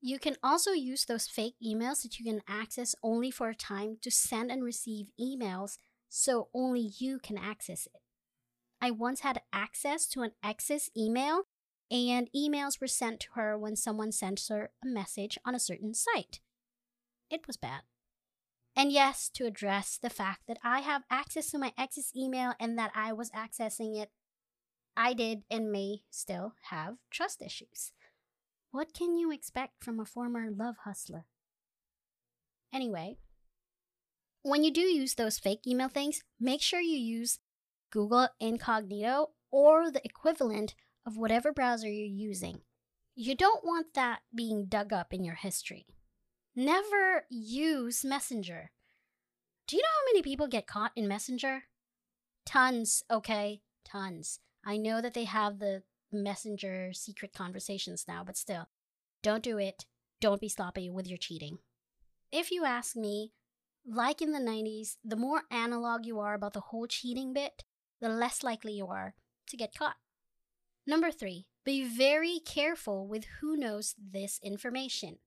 You 0.00 0.18
can 0.18 0.36
also 0.42 0.70
use 0.72 1.04
those 1.04 1.26
fake 1.26 1.56
emails 1.62 2.02
that 2.02 2.18
you 2.18 2.24
can 2.24 2.40
access 2.48 2.94
only 3.02 3.30
for 3.30 3.48
a 3.50 3.54
time 3.54 3.98
to 4.02 4.10
send 4.10 4.50
and 4.50 4.64
receive 4.64 5.10
emails 5.20 5.76
so 6.08 6.48
only 6.54 6.92
you 6.98 7.18
can 7.18 7.36
access 7.36 7.86
it. 7.86 8.00
I 8.80 8.90
once 8.90 9.20
had 9.20 9.42
access 9.52 10.06
to 10.08 10.22
an 10.22 10.32
ex's 10.42 10.90
email 10.96 11.42
and 11.90 12.28
emails 12.36 12.80
were 12.80 12.86
sent 12.86 13.20
to 13.20 13.28
her 13.34 13.58
when 13.58 13.76
someone 13.76 14.12
sent 14.12 14.42
her 14.48 14.70
a 14.82 14.86
message 14.86 15.38
on 15.44 15.54
a 15.54 15.60
certain 15.60 15.94
site. 15.94 16.40
It 17.30 17.46
was 17.46 17.56
bad. 17.56 17.82
And 18.76 18.92
yes, 18.92 19.28
to 19.34 19.46
address 19.46 19.98
the 20.00 20.10
fact 20.10 20.42
that 20.46 20.58
I 20.62 20.80
have 20.80 21.02
access 21.10 21.50
to 21.50 21.58
my 21.58 21.72
ex's 21.76 22.12
email 22.16 22.54
and 22.60 22.78
that 22.78 22.92
I 22.94 23.12
was 23.12 23.30
accessing 23.30 24.00
it, 24.00 24.10
I 24.96 25.14
did 25.14 25.42
and 25.50 25.72
may 25.72 26.02
still 26.10 26.54
have 26.70 26.96
trust 27.10 27.42
issues. 27.42 27.92
What 28.70 28.92
can 28.92 29.16
you 29.16 29.32
expect 29.32 29.82
from 29.82 29.98
a 29.98 30.04
former 30.04 30.50
love 30.50 30.76
hustler? 30.84 31.24
Anyway, 32.72 33.16
when 34.42 34.62
you 34.62 34.70
do 34.70 34.82
use 34.82 35.14
those 35.14 35.38
fake 35.38 35.66
email 35.66 35.88
things, 35.88 36.22
make 36.38 36.62
sure 36.62 36.80
you 36.80 36.98
use 36.98 37.38
Google 37.90 38.28
Incognito 38.38 39.30
or 39.50 39.90
the 39.90 40.04
equivalent 40.04 40.74
of 41.08 41.16
whatever 41.16 41.52
browser 41.52 41.88
you're 41.88 42.06
using. 42.06 42.60
You 43.16 43.34
don't 43.34 43.64
want 43.64 43.94
that 43.94 44.20
being 44.32 44.66
dug 44.66 44.92
up 44.92 45.12
in 45.12 45.24
your 45.24 45.36
history. 45.36 45.86
Never 46.54 47.24
use 47.30 48.04
Messenger. 48.04 48.70
Do 49.66 49.76
you 49.76 49.82
know 49.82 49.88
how 49.88 50.12
many 50.12 50.22
people 50.22 50.46
get 50.46 50.66
caught 50.66 50.92
in 50.94 51.08
Messenger? 51.08 51.64
Tons, 52.44 53.02
okay? 53.10 53.62
Tons. 53.86 54.40
I 54.64 54.76
know 54.76 55.00
that 55.00 55.14
they 55.14 55.24
have 55.24 55.58
the 55.58 55.82
Messenger 56.12 56.92
secret 56.92 57.32
conversations 57.32 58.04
now, 58.06 58.22
but 58.22 58.36
still, 58.36 58.68
don't 59.22 59.42
do 59.42 59.56
it. 59.56 59.86
Don't 60.20 60.40
be 60.40 60.48
sloppy 60.48 60.90
with 60.90 61.08
your 61.08 61.18
cheating. 61.18 61.58
If 62.30 62.50
you 62.50 62.66
ask 62.66 62.96
me, 62.96 63.32
like 63.86 64.20
in 64.20 64.32
the 64.32 64.38
90s, 64.38 64.96
the 65.02 65.16
more 65.16 65.42
analog 65.50 66.04
you 66.04 66.20
are 66.20 66.34
about 66.34 66.52
the 66.52 66.60
whole 66.60 66.86
cheating 66.86 67.32
bit, 67.32 67.64
the 68.00 68.10
less 68.10 68.42
likely 68.42 68.72
you 68.72 68.88
are 68.88 69.14
to 69.48 69.56
get 69.56 69.74
caught. 69.74 69.96
Number 70.88 71.10
three, 71.10 71.44
be 71.66 71.84
very 71.84 72.40
careful 72.42 73.06
with 73.06 73.26
who 73.40 73.58
knows 73.58 73.94
this 73.98 74.40
information. 74.42 75.18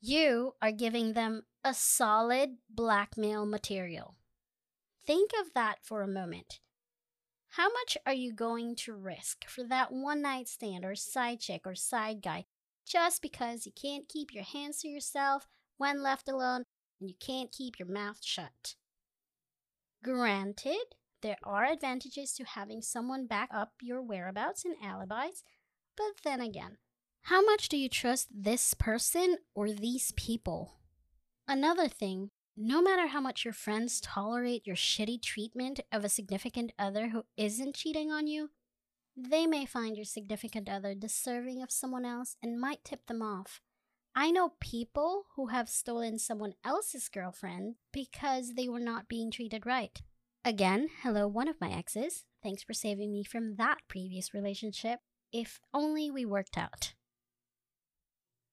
You 0.00 0.54
are 0.62 0.70
giving 0.70 1.14
them 1.14 1.42
a 1.64 1.74
solid 1.74 2.58
blackmail 2.70 3.44
material. 3.44 4.14
Think 5.04 5.32
of 5.40 5.52
that 5.54 5.78
for 5.82 6.02
a 6.02 6.06
moment. 6.06 6.60
How 7.48 7.70
much 7.72 7.98
are 8.06 8.12
you 8.12 8.32
going 8.32 8.76
to 8.76 8.94
risk 8.94 9.48
for 9.48 9.64
that 9.64 9.90
one 9.90 10.22
night 10.22 10.46
stand 10.46 10.84
or 10.84 10.94
side 10.94 11.40
chick 11.40 11.62
or 11.66 11.74
side 11.74 12.22
guy 12.22 12.44
just 12.86 13.20
because 13.20 13.66
you 13.66 13.72
can't 13.72 14.08
keep 14.08 14.32
your 14.32 14.44
hands 14.44 14.78
to 14.82 14.88
yourself 14.88 15.48
when 15.76 16.04
left 16.04 16.28
alone 16.28 16.66
and 17.00 17.08
you 17.08 17.16
can't 17.18 17.50
keep 17.50 17.80
your 17.80 17.88
mouth 17.88 18.20
shut? 18.22 18.76
Granted, 20.04 20.94
there 21.22 21.38
are 21.44 21.64
advantages 21.64 22.32
to 22.34 22.44
having 22.44 22.82
someone 22.82 23.26
back 23.26 23.48
up 23.54 23.72
your 23.80 24.02
whereabouts 24.02 24.64
and 24.64 24.76
alibis, 24.84 25.42
but 25.96 26.12
then 26.24 26.40
again, 26.40 26.78
how 27.22 27.44
much 27.44 27.68
do 27.68 27.76
you 27.76 27.88
trust 27.88 28.28
this 28.30 28.74
person 28.74 29.36
or 29.54 29.70
these 29.70 30.12
people? 30.16 30.74
Another 31.46 31.88
thing, 31.88 32.30
no 32.56 32.82
matter 32.82 33.06
how 33.06 33.20
much 33.20 33.44
your 33.44 33.54
friends 33.54 34.00
tolerate 34.00 34.66
your 34.66 34.76
shitty 34.76 35.22
treatment 35.22 35.80
of 35.92 36.04
a 36.04 36.08
significant 36.08 36.72
other 36.78 37.08
who 37.08 37.24
isn't 37.36 37.76
cheating 37.76 38.10
on 38.10 38.26
you, 38.26 38.50
they 39.16 39.46
may 39.46 39.64
find 39.64 39.96
your 39.96 40.04
significant 40.04 40.68
other 40.68 40.94
deserving 40.94 41.62
of 41.62 41.70
someone 41.70 42.04
else 42.04 42.36
and 42.42 42.60
might 42.60 42.84
tip 42.84 43.06
them 43.06 43.22
off. 43.22 43.60
I 44.14 44.30
know 44.30 44.54
people 44.60 45.24
who 45.36 45.46
have 45.46 45.68
stolen 45.68 46.18
someone 46.18 46.54
else's 46.64 47.08
girlfriend 47.08 47.76
because 47.92 48.54
they 48.54 48.68
were 48.68 48.80
not 48.80 49.08
being 49.08 49.30
treated 49.30 49.64
right. 49.64 50.02
Again, 50.44 50.88
hello, 51.02 51.28
one 51.28 51.46
of 51.46 51.60
my 51.60 51.70
exes. 51.70 52.24
Thanks 52.42 52.64
for 52.64 52.72
saving 52.72 53.12
me 53.12 53.22
from 53.22 53.54
that 53.56 53.78
previous 53.86 54.34
relationship. 54.34 54.98
If 55.32 55.60
only 55.72 56.10
we 56.10 56.24
worked 56.24 56.58
out. 56.58 56.94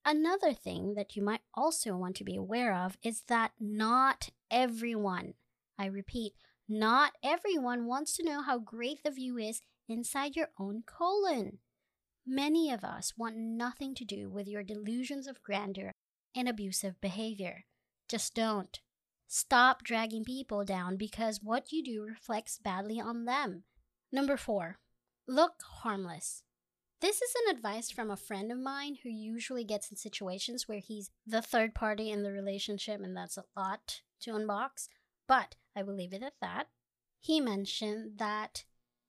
Another 0.05 0.53
thing 0.53 0.93
that 0.93 1.15
you 1.15 1.23
might 1.23 1.41
also 1.55 1.95
want 1.95 2.15
to 2.17 2.23
be 2.23 2.35
aware 2.35 2.75
of 2.75 2.97
is 3.03 3.23
that 3.27 3.53
not 3.59 4.29
everyone, 4.51 5.33
I 5.79 5.87
repeat, 5.87 6.33
not 6.67 7.13
everyone 7.23 7.87
wants 7.87 8.15
to 8.17 8.23
know 8.23 8.43
how 8.43 8.59
great 8.59 9.03
the 9.03 9.09
view 9.09 9.39
is 9.39 9.61
inside 9.87 10.35
your 10.35 10.49
own 10.59 10.83
colon. 10.85 11.57
Many 12.25 12.71
of 12.71 12.83
us 12.83 13.13
want 13.17 13.35
nothing 13.35 13.95
to 13.95 14.05
do 14.05 14.29
with 14.29 14.47
your 14.47 14.61
delusions 14.61 15.25
of 15.25 15.41
grandeur 15.41 15.95
and 16.35 16.47
abusive 16.47 17.01
behavior. 17.01 17.65
Just 18.07 18.35
don't. 18.35 18.79
Stop 19.31 19.83
dragging 19.83 20.25
people 20.25 20.65
down 20.65 20.97
because 20.97 21.39
what 21.43 21.71
you 21.71 21.83
do 21.83 22.01
reflects 22.01 22.57
badly 22.57 22.99
on 22.99 23.25
them. 23.25 23.61
Number 24.11 24.37
four, 24.37 24.79
look 25.27 25.61
harmless. 25.83 26.41
This 26.99 27.21
is 27.21 27.31
an 27.35 27.55
advice 27.55 27.91
from 27.91 28.09
a 28.09 28.17
friend 28.17 28.51
of 28.51 28.57
mine 28.57 28.97
who 29.03 29.09
usually 29.09 29.63
gets 29.63 29.91
in 29.91 29.97
situations 29.97 30.67
where 30.67 30.79
he's 30.79 31.11
the 31.27 31.43
third 31.43 31.75
party 31.75 32.09
in 32.09 32.23
the 32.23 32.31
relationship, 32.31 33.01
and 33.01 33.15
that's 33.15 33.37
a 33.37 33.43
lot 33.55 34.01
to 34.21 34.31
unbox, 34.31 34.87
but 35.27 35.53
I 35.75 35.83
will 35.83 35.95
leave 35.95 36.13
it 36.13 36.23
at 36.23 36.33
that. 36.41 36.69
He 37.19 37.39
mentioned 37.39 38.17
that 38.17 38.63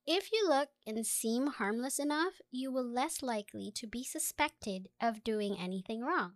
if 0.07 0.31
you 0.33 0.47
look 0.47 0.69
and 0.87 1.07
seem 1.07 1.47
harmless 1.47 1.99
enough, 1.99 2.43
you 2.50 2.71
will 2.71 2.87
less 2.87 3.23
likely 3.23 3.73
to 3.75 3.87
be 3.87 4.05
suspected 4.05 4.91
of 5.00 5.25
doing 5.25 5.57
anything 5.59 6.03
wrong. 6.03 6.35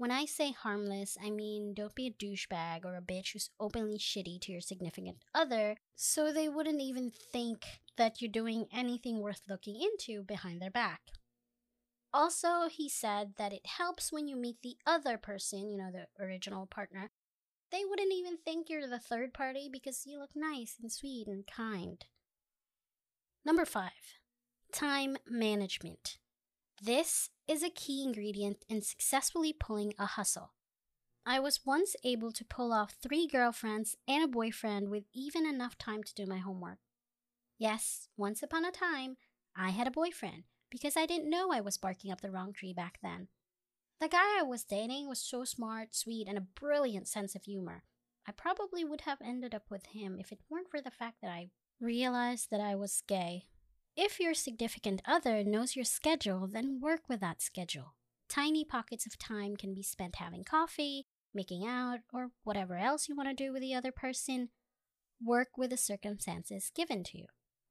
When 0.00 0.10
I 0.10 0.24
say 0.24 0.52
harmless, 0.52 1.18
I 1.22 1.28
mean 1.28 1.74
don't 1.74 1.94
be 1.94 2.06
a 2.06 2.10
douchebag 2.10 2.86
or 2.86 2.96
a 2.96 3.02
bitch 3.02 3.34
who's 3.34 3.50
openly 3.60 3.98
shitty 3.98 4.40
to 4.40 4.52
your 4.52 4.62
significant 4.62 5.18
other, 5.34 5.76
so 5.94 6.32
they 6.32 6.48
wouldn't 6.48 6.80
even 6.80 7.10
think 7.10 7.66
that 7.98 8.22
you're 8.22 8.30
doing 8.30 8.64
anything 8.72 9.20
worth 9.20 9.42
looking 9.46 9.78
into 9.78 10.22
behind 10.22 10.62
their 10.62 10.70
back. 10.70 11.02
Also, 12.14 12.66
he 12.70 12.88
said 12.88 13.34
that 13.36 13.52
it 13.52 13.66
helps 13.76 14.10
when 14.10 14.26
you 14.26 14.36
meet 14.36 14.56
the 14.62 14.78
other 14.86 15.18
person, 15.18 15.70
you 15.70 15.76
know, 15.76 15.90
the 15.92 16.06
original 16.24 16.64
partner. 16.64 17.10
They 17.70 17.82
wouldn't 17.86 18.14
even 18.14 18.38
think 18.38 18.70
you're 18.70 18.88
the 18.88 18.98
third 18.98 19.34
party 19.34 19.68
because 19.70 20.06
you 20.06 20.18
look 20.18 20.30
nice 20.34 20.78
and 20.80 20.90
sweet 20.90 21.26
and 21.26 21.46
kind. 21.46 22.02
Number 23.44 23.66
five, 23.66 24.16
time 24.72 25.18
management. 25.28 26.16
This 26.82 27.28
is 27.46 27.62
a 27.62 27.68
key 27.68 28.02
ingredient 28.02 28.64
in 28.66 28.80
successfully 28.80 29.52
pulling 29.52 29.92
a 29.98 30.06
hustle. 30.06 30.54
I 31.26 31.38
was 31.38 31.66
once 31.66 31.94
able 32.04 32.32
to 32.32 32.44
pull 32.44 32.72
off 32.72 32.96
three 33.02 33.26
girlfriends 33.26 33.96
and 34.08 34.24
a 34.24 34.28
boyfriend 34.28 34.88
with 34.88 35.04
even 35.12 35.44
enough 35.44 35.76
time 35.76 36.02
to 36.02 36.14
do 36.14 36.24
my 36.24 36.38
homework. 36.38 36.78
Yes, 37.58 38.08
once 38.16 38.42
upon 38.42 38.64
a 38.64 38.70
time, 38.70 39.18
I 39.54 39.70
had 39.70 39.86
a 39.86 39.90
boyfriend 39.90 40.44
because 40.70 40.96
I 40.96 41.04
didn't 41.04 41.28
know 41.28 41.52
I 41.52 41.60
was 41.60 41.76
barking 41.76 42.10
up 42.10 42.22
the 42.22 42.30
wrong 42.30 42.54
tree 42.54 42.72
back 42.72 42.98
then. 43.02 43.28
The 44.00 44.08
guy 44.08 44.38
I 44.38 44.42
was 44.42 44.64
dating 44.64 45.06
was 45.06 45.20
so 45.20 45.44
smart, 45.44 45.94
sweet, 45.94 46.26
and 46.26 46.38
a 46.38 46.40
brilliant 46.40 47.08
sense 47.08 47.34
of 47.34 47.42
humor. 47.42 47.82
I 48.26 48.32
probably 48.32 48.86
would 48.86 49.02
have 49.02 49.20
ended 49.22 49.54
up 49.54 49.70
with 49.70 49.84
him 49.86 50.16
if 50.18 50.32
it 50.32 50.40
weren't 50.48 50.70
for 50.70 50.80
the 50.80 50.90
fact 50.90 51.20
that 51.20 51.30
I 51.30 51.50
realized 51.78 52.50
that 52.50 52.60
I 52.60 52.74
was 52.74 53.02
gay. 53.06 53.44
If 54.02 54.18
your 54.18 54.32
significant 54.32 55.02
other 55.04 55.44
knows 55.44 55.76
your 55.76 55.84
schedule, 55.84 56.48
then 56.50 56.80
work 56.80 57.02
with 57.06 57.20
that 57.20 57.42
schedule. 57.42 57.96
Tiny 58.30 58.64
pockets 58.64 59.04
of 59.04 59.18
time 59.18 59.58
can 59.58 59.74
be 59.74 59.82
spent 59.82 60.16
having 60.16 60.42
coffee, 60.42 61.06
making 61.34 61.66
out, 61.66 61.98
or 62.10 62.30
whatever 62.42 62.78
else 62.78 63.10
you 63.10 63.14
want 63.14 63.28
to 63.28 63.34
do 63.34 63.52
with 63.52 63.60
the 63.60 63.74
other 63.74 63.92
person. 63.92 64.48
Work 65.22 65.48
with 65.58 65.68
the 65.68 65.76
circumstances 65.76 66.72
given 66.74 67.04
to 67.04 67.18
you. 67.18 67.26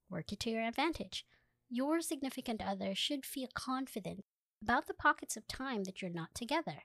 Work 0.08 0.32
it 0.32 0.40
to 0.42 0.52
your 0.52 0.62
advantage. 0.62 1.26
Your 1.68 2.00
significant 2.00 2.62
other 2.64 2.94
should 2.94 3.26
feel 3.26 3.50
confident 3.56 4.24
about 4.62 4.86
the 4.86 4.94
pockets 4.94 5.36
of 5.36 5.48
time 5.48 5.86
that 5.86 6.00
you're 6.00 6.12
not 6.12 6.36
together. 6.36 6.84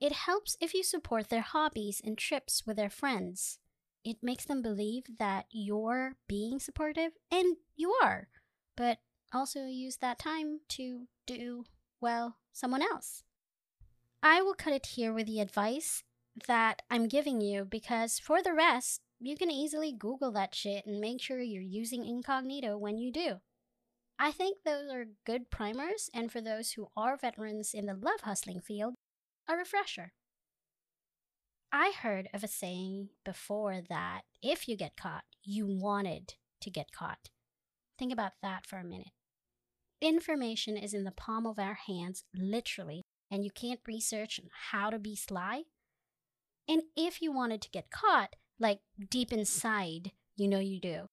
It 0.00 0.10
helps 0.10 0.56
if 0.60 0.74
you 0.74 0.82
support 0.82 1.28
their 1.28 1.42
hobbies 1.42 2.02
and 2.04 2.18
trips 2.18 2.64
with 2.66 2.76
their 2.76 2.90
friends. 2.90 3.60
It 4.04 4.16
makes 4.20 4.46
them 4.46 4.62
believe 4.62 5.04
that 5.20 5.46
you're 5.52 6.16
being 6.26 6.58
supportive, 6.58 7.12
and 7.30 7.58
you 7.76 7.96
are, 8.02 8.26
but 8.78 8.98
also 9.34 9.66
use 9.66 9.96
that 9.96 10.20
time 10.20 10.60
to 10.68 11.08
do, 11.26 11.64
well, 12.00 12.36
someone 12.52 12.80
else. 12.80 13.24
I 14.22 14.40
will 14.40 14.54
cut 14.54 14.72
it 14.72 14.86
here 14.86 15.12
with 15.12 15.26
the 15.26 15.40
advice 15.40 16.04
that 16.46 16.82
I'm 16.88 17.08
giving 17.08 17.40
you 17.40 17.64
because 17.64 18.20
for 18.20 18.40
the 18.40 18.54
rest, 18.54 19.00
you 19.18 19.36
can 19.36 19.50
easily 19.50 19.92
Google 19.92 20.30
that 20.32 20.54
shit 20.54 20.86
and 20.86 21.00
make 21.00 21.20
sure 21.20 21.40
you're 21.40 21.60
using 21.60 22.06
incognito 22.06 22.78
when 22.78 22.98
you 22.98 23.12
do. 23.12 23.40
I 24.16 24.30
think 24.30 24.58
those 24.64 24.90
are 24.92 25.06
good 25.26 25.50
primers, 25.50 26.08
and 26.14 26.30
for 26.30 26.40
those 26.40 26.72
who 26.72 26.88
are 26.96 27.16
veterans 27.16 27.74
in 27.74 27.86
the 27.86 27.94
love 27.94 28.20
hustling 28.22 28.60
field, 28.60 28.94
a 29.48 29.56
refresher. 29.56 30.12
I 31.72 31.92
heard 32.00 32.28
of 32.32 32.44
a 32.44 32.48
saying 32.48 33.10
before 33.24 33.80
that 33.88 34.22
if 34.40 34.68
you 34.68 34.76
get 34.76 34.96
caught, 34.96 35.24
you 35.42 35.66
wanted 35.66 36.34
to 36.60 36.70
get 36.70 36.92
caught. 36.92 37.30
Think 37.98 38.12
about 38.12 38.32
that 38.42 38.66
for 38.66 38.78
a 38.78 38.84
minute. 38.84 39.10
Information 40.00 40.76
is 40.76 40.94
in 40.94 41.04
the 41.04 41.10
palm 41.10 41.46
of 41.46 41.58
our 41.58 41.78
hands, 41.86 42.24
literally, 42.34 43.02
and 43.30 43.44
you 43.44 43.50
can't 43.50 43.80
research 43.86 44.40
how 44.70 44.90
to 44.90 44.98
be 44.98 45.16
sly. 45.16 45.64
And 46.68 46.82
if 46.96 47.20
you 47.20 47.32
wanted 47.32 47.62
to 47.62 47.70
get 47.70 47.90
caught, 47.90 48.36
like 48.60 48.80
deep 49.10 49.32
inside, 49.32 50.12
you 50.36 50.46
know 50.46 50.60
you 50.60 50.80
do, 50.80 51.08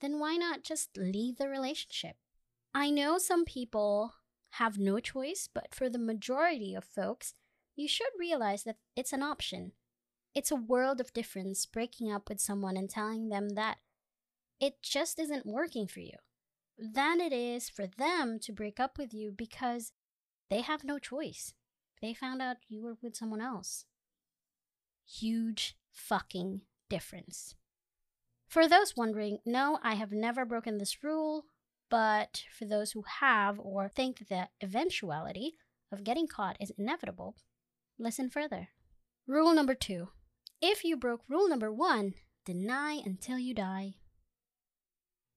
then 0.00 0.18
why 0.18 0.36
not 0.36 0.64
just 0.64 0.96
leave 0.96 1.36
the 1.36 1.48
relationship? 1.48 2.16
I 2.74 2.90
know 2.90 3.18
some 3.18 3.44
people 3.44 4.14
have 4.52 4.78
no 4.78 4.98
choice, 4.98 5.48
but 5.52 5.74
for 5.74 5.88
the 5.88 5.98
majority 5.98 6.74
of 6.74 6.84
folks, 6.84 7.34
you 7.76 7.86
should 7.86 8.08
realize 8.18 8.64
that 8.64 8.76
it's 8.96 9.12
an 9.12 9.22
option. 9.22 9.72
It's 10.34 10.50
a 10.50 10.56
world 10.56 11.00
of 11.00 11.12
difference 11.12 11.66
breaking 11.66 12.10
up 12.10 12.28
with 12.28 12.40
someone 12.40 12.76
and 12.76 12.90
telling 12.90 13.28
them 13.28 13.50
that 13.50 13.78
it 14.64 14.80
just 14.82 15.18
isn't 15.18 15.44
working 15.44 15.86
for 15.86 16.00
you 16.00 16.16
than 16.78 17.20
it 17.20 17.34
is 17.34 17.68
for 17.68 17.86
them 17.86 18.38
to 18.40 18.50
break 18.50 18.80
up 18.80 18.96
with 18.96 19.12
you 19.12 19.30
because 19.30 19.92
they 20.48 20.62
have 20.62 20.84
no 20.84 20.98
choice. 20.98 21.52
They 22.00 22.14
found 22.14 22.40
out 22.40 22.56
you 22.66 22.82
were 22.82 22.96
with 23.02 23.14
someone 23.14 23.42
else. 23.42 23.84
Huge 25.06 25.76
fucking 25.92 26.62
difference. 26.88 27.54
For 28.48 28.66
those 28.66 28.96
wondering, 28.96 29.38
no, 29.44 29.78
I 29.82 29.96
have 29.96 30.12
never 30.12 30.46
broken 30.46 30.78
this 30.78 31.04
rule, 31.04 31.44
but 31.90 32.44
for 32.50 32.64
those 32.64 32.92
who 32.92 33.04
have 33.20 33.60
or 33.60 33.90
think 33.90 34.28
that 34.30 34.48
the 34.60 34.66
eventuality 34.66 35.56
of 35.92 36.04
getting 36.04 36.26
caught 36.26 36.56
is 36.58 36.72
inevitable, 36.78 37.36
listen 37.98 38.30
further. 38.30 38.68
Rule 39.26 39.54
number 39.54 39.74
two 39.74 40.08
if 40.62 40.84
you 40.84 40.96
broke 40.96 41.20
rule 41.28 41.50
number 41.50 41.70
one, 41.70 42.14
deny 42.46 43.02
until 43.04 43.38
you 43.38 43.52
die. 43.52 43.96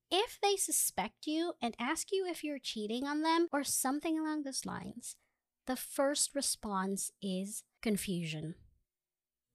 If 0.09 0.39
they 0.41 0.55
suspect 0.55 1.27
you 1.27 1.53
and 1.61 1.75
ask 1.79 2.11
you 2.11 2.25
if 2.25 2.43
you're 2.43 2.59
cheating 2.59 3.05
on 3.05 3.23
them 3.23 3.47
or 3.51 3.63
something 3.63 4.17
along 4.17 4.43
those 4.43 4.65
lines, 4.65 5.17
the 5.65 5.75
first 5.75 6.33
response 6.33 7.11
is 7.21 7.63
confusion. 7.81 8.55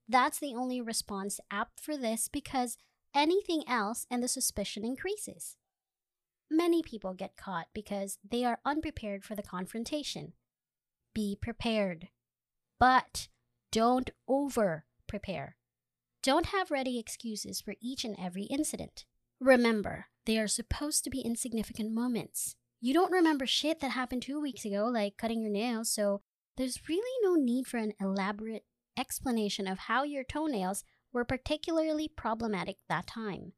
That's 0.06 0.38
the 0.38 0.54
only 0.54 0.80
response 0.80 1.40
apt 1.50 1.80
for 1.80 1.96
this 1.96 2.28
because 2.28 2.76
anything 3.14 3.62
else 3.66 4.06
and 4.10 4.22
the 4.22 4.28
suspicion 4.28 4.84
increases. 4.84 5.56
Many 6.50 6.82
people 6.82 7.14
get 7.14 7.36
caught 7.38 7.68
because 7.72 8.18
they 8.28 8.44
are 8.44 8.58
unprepared 8.66 9.24
for 9.24 9.34
the 9.34 9.42
confrontation. 9.42 10.34
Be 11.14 11.34
prepared, 11.40 12.08
but 12.78 13.28
don't 13.70 14.10
over 14.28 14.84
prepare. 15.06 15.56
Don't 16.22 16.46
have 16.46 16.70
ready 16.70 16.98
excuses 16.98 17.62
for 17.62 17.74
each 17.80 18.04
and 18.04 18.16
every 18.20 18.44
incident. 18.44 19.06
Remember, 19.42 20.06
they 20.24 20.38
are 20.38 20.46
supposed 20.46 21.02
to 21.02 21.10
be 21.10 21.20
insignificant 21.20 21.92
moments. 21.92 22.54
You 22.80 22.94
don't 22.94 23.10
remember 23.10 23.44
shit 23.44 23.80
that 23.80 23.90
happened 23.90 24.22
two 24.22 24.40
weeks 24.40 24.64
ago, 24.64 24.86
like 24.86 25.16
cutting 25.16 25.42
your 25.42 25.50
nails, 25.50 25.90
so 25.90 26.20
there's 26.56 26.88
really 26.88 27.10
no 27.24 27.34
need 27.34 27.66
for 27.66 27.78
an 27.78 27.92
elaborate 28.00 28.62
explanation 28.96 29.66
of 29.66 29.80
how 29.80 30.04
your 30.04 30.22
toenails 30.22 30.84
were 31.12 31.24
particularly 31.24 32.06
problematic 32.06 32.76
that 32.88 33.08
time. 33.08 33.54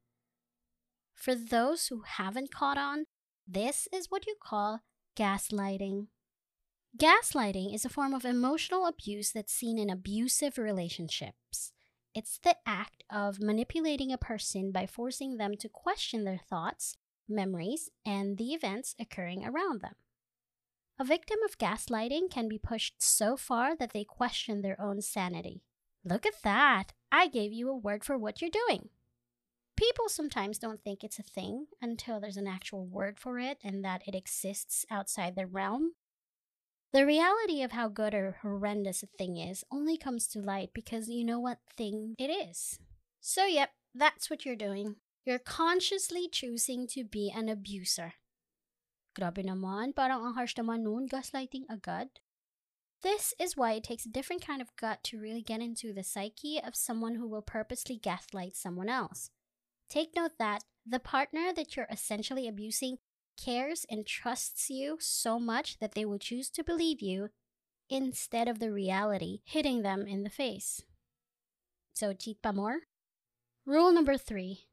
For 1.12 1.35
those 1.35 1.88
who 1.88 2.01
haven't 2.07 2.51
caught 2.51 2.79
on, 2.79 3.05
this 3.47 3.87
is 3.92 4.11
what 4.11 4.27
you 4.27 4.37
call 4.42 4.81
gaslighting. 5.18 6.07
Gaslighting 6.97 7.75
is 7.75 7.85
a 7.85 7.90
form 7.90 8.14
of 8.14 8.25
emotional 8.25 8.87
abuse 8.87 9.33
that's 9.33 9.53
seen 9.53 9.79
in 9.79 9.90
abusive 9.90 10.57
relationships. 10.57 11.73
It's 12.14 12.38
the 12.38 12.57
act 12.64 13.03
of 13.11 13.40
manipulating 13.40 14.12
a 14.12 14.18
person 14.18 14.70
by 14.70 14.87
forcing 14.87 15.37
them 15.37 15.57
to 15.57 15.68
question 15.68 16.22
their 16.22 16.38
thoughts, 16.38 16.96
memories, 17.29 17.90
and 18.07 18.38
the 18.38 18.55
events 18.55 18.94
occurring 19.00 19.44
around 19.44 19.81
them. 19.81 19.94
A 20.96 21.05
victim 21.05 21.38
of 21.44 21.59
gaslighting 21.59 22.31
can 22.31 22.48
be 22.48 22.57
pushed 22.57 23.03
so 23.03 23.37
far 23.37 23.77
that 23.77 23.92
they 23.92 24.05
question 24.05 24.62
their 24.62 24.81
own 24.81 25.03
sanity. 25.03 25.62
Look 26.05 26.24
at 26.24 26.42
that! 26.44 26.92
I 27.11 27.27
gave 27.27 27.53
you 27.53 27.68
a 27.68 27.77
word 27.77 28.05
for 28.05 28.16
what 28.16 28.40
you're 28.40 28.50
doing. 28.50 28.90
People 29.77 30.09
sometimes 30.09 30.59
don't 30.59 30.85
think 30.85 31.03
it's 31.03 31.18
a 31.18 31.24
thing 31.24 31.66
until 31.83 32.20
there's 32.20 32.37
an 32.37 32.46
actual 32.46 32.87
word 32.87 33.18
for 33.18 33.40
it 33.40 33.59
and 33.64 33.85
that 33.85 34.03
it 34.07 34.14
exists 34.14 34.87
outside 34.88 35.35
their 35.35 35.48
realm. 35.48 35.94
The 36.95 37.05
reality 37.05 37.61
of 37.63 37.73
how 37.73 37.89
good 37.89 38.15
or 38.15 38.39
horrendous 38.43 39.03
a 39.03 39.07
thing 39.07 39.37
is 39.37 39.65
only 39.69 39.97
comes 39.99 40.29
to 40.29 40.39
light 40.39 40.71
because 40.73 41.09
you 41.09 41.25
know 41.25 41.41
what 41.41 41.59
thing 41.77 42.15
it 42.21 42.31
is. 42.31 42.79
So, 43.21 43.47
yep, 43.47 43.71
that's 43.93 44.31
what 44.31 44.47
you're 44.47 44.55
doing. 44.55 44.95
You're 45.27 45.41
consciously 45.41 46.29
choosing 46.31 46.87
to 46.95 47.03
be 47.03 47.33
an 47.35 47.49
abuser. 47.49 48.15
Grabe 49.19 49.43
naman, 49.43 49.91
parang 49.97 50.23
ang 50.23 50.35
harsh 50.35 50.55
naman 50.55 50.87
nun, 50.87 51.09
gaslighting 51.11 51.67
agad. 51.69 52.23
This 53.03 53.35
is 53.41 53.57
why 53.57 53.73
it 53.73 53.83
takes 53.83 54.07
a 54.07 54.15
different 54.15 54.47
kind 54.47 54.63
of 54.63 54.71
gut 54.79 55.03
to 55.11 55.19
really 55.19 55.43
get 55.43 55.61
into 55.61 55.93
the 55.93 56.05
psyche 56.05 56.63
of 56.63 56.77
someone 56.79 57.17
who 57.17 57.27
will 57.27 57.43
purposely 57.43 57.99
gaslight 57.99 58.55
someone 58.55 58.89
else. 58.89 59.31
Take 59.91 60.15
note 60.15 60.39
that 60.39 60.63
the 60.87 61.01
partner 61.01 61.51
that 61.57 61.75
you're 61.75 61.91
essentially 61.91 62.47
abusing 62.47 62.99
cares 63.37 63.87
and 63.90 64.07
trusts 64.07 64.70
you 64.70 64.99
so 65.01 65.38
much 65.38 65.79
that 65.79 65.92
they 65.94 66.05
will 66.05 66.18
choose 66.18 66.51
to 66.51 66.64
believe 66.64 67.01
you 67.01 67.29
instead 67.90 68.49
of 68.49 68.59
the 68.59 68.73
reality 68.73 69.40
hitting 69.44 69.83
them 69.83 70.07
in 70.07 70.23
the 70.23 70.31
face. 70.31 70.83
So, 71.92 72.12
cheat 72.12 72.42
pa 72.42 72.53
more? 72.53 72.81
Rule 73.66 73.92
number 73.92 74.16
three 74.16 74.66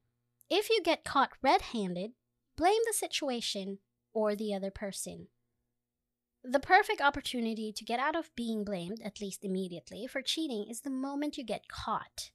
if 0.50 0.70
you 0.70 0.82
get 0.84 1.06
caught 1.06 1.32
red 1.42 1.62
handed, 1.62 2.12
blame 2.58 2.82
the 2.86 2.94
situation 2.94 3.80
or 4.14 4.36
the 4.36 4.54
other 4.54 4.70
person. 4.70 5.28
The 6.44 6.60
perfect 6.60 7.00
opportunity 7.00 7.72
to 7.72 7.86
get 7.86 8.00
out 8.00 8.16
of 8.16 8.36
being 8.36 8.66
blamed, 8.66 9.00
at 9.06 9.22
least 9.22 9.46
immediately, 9.46 10.08
for 10.08 10.22
cheating 10.22 10.66
is 10.70 10.82
the 10.82 10.90
moment 10.90 11.38
you 11.38 11.46
get 11.46 11.70
caught. 11.70 12.32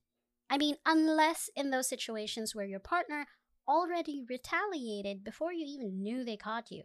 I 0.49 0.59
mean, 0.59 0.77
unless 0.87 1.51
in 1.57 1.71
those 1.71 1.89
situations 1.89 2.55
where 2.55 2.65
your 2.65 2.79
partner 2.79 3.27
already 3.69 4.25
retaliated 4.29 5.25
before 5.25 5.53
you 5.53 5.67
even 5.67 6.03
knew 6.03 6.25
they 6.25 6.37
caught 6.37 6.71
you. 6.71 6.85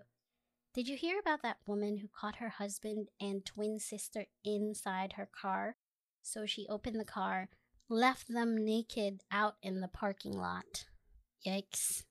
Did 0.74 0.88
you 0.88 0.96
hear 0.96 1.20
about 1.20 1.42
that 1.44 1.58
woman 1.66 1.98
who 1.98 2.08
caught 2.08 2.38
her 2.38 2.50
husband 2.50 3.10
and 3.20 3.46
twin 3.46 3.78
sister 3.80 4.26
inside 4.44 5.14
her 5.14 5.30
car? 5.30 5.76
So 6.22 6.46
she 6.46 6.68
opened 6.70 7.00
the 7.00 7.06
car, 7.06 7.50
left 7.90 8.28
them 8.28 8.64
naked 8.64 9.22
out 9.32 9.56
in 9.62 9.82
the 9.82 9.90
parking 9.90 10.34
lot. 10.34 10.86
Yikes. 11.46 12.04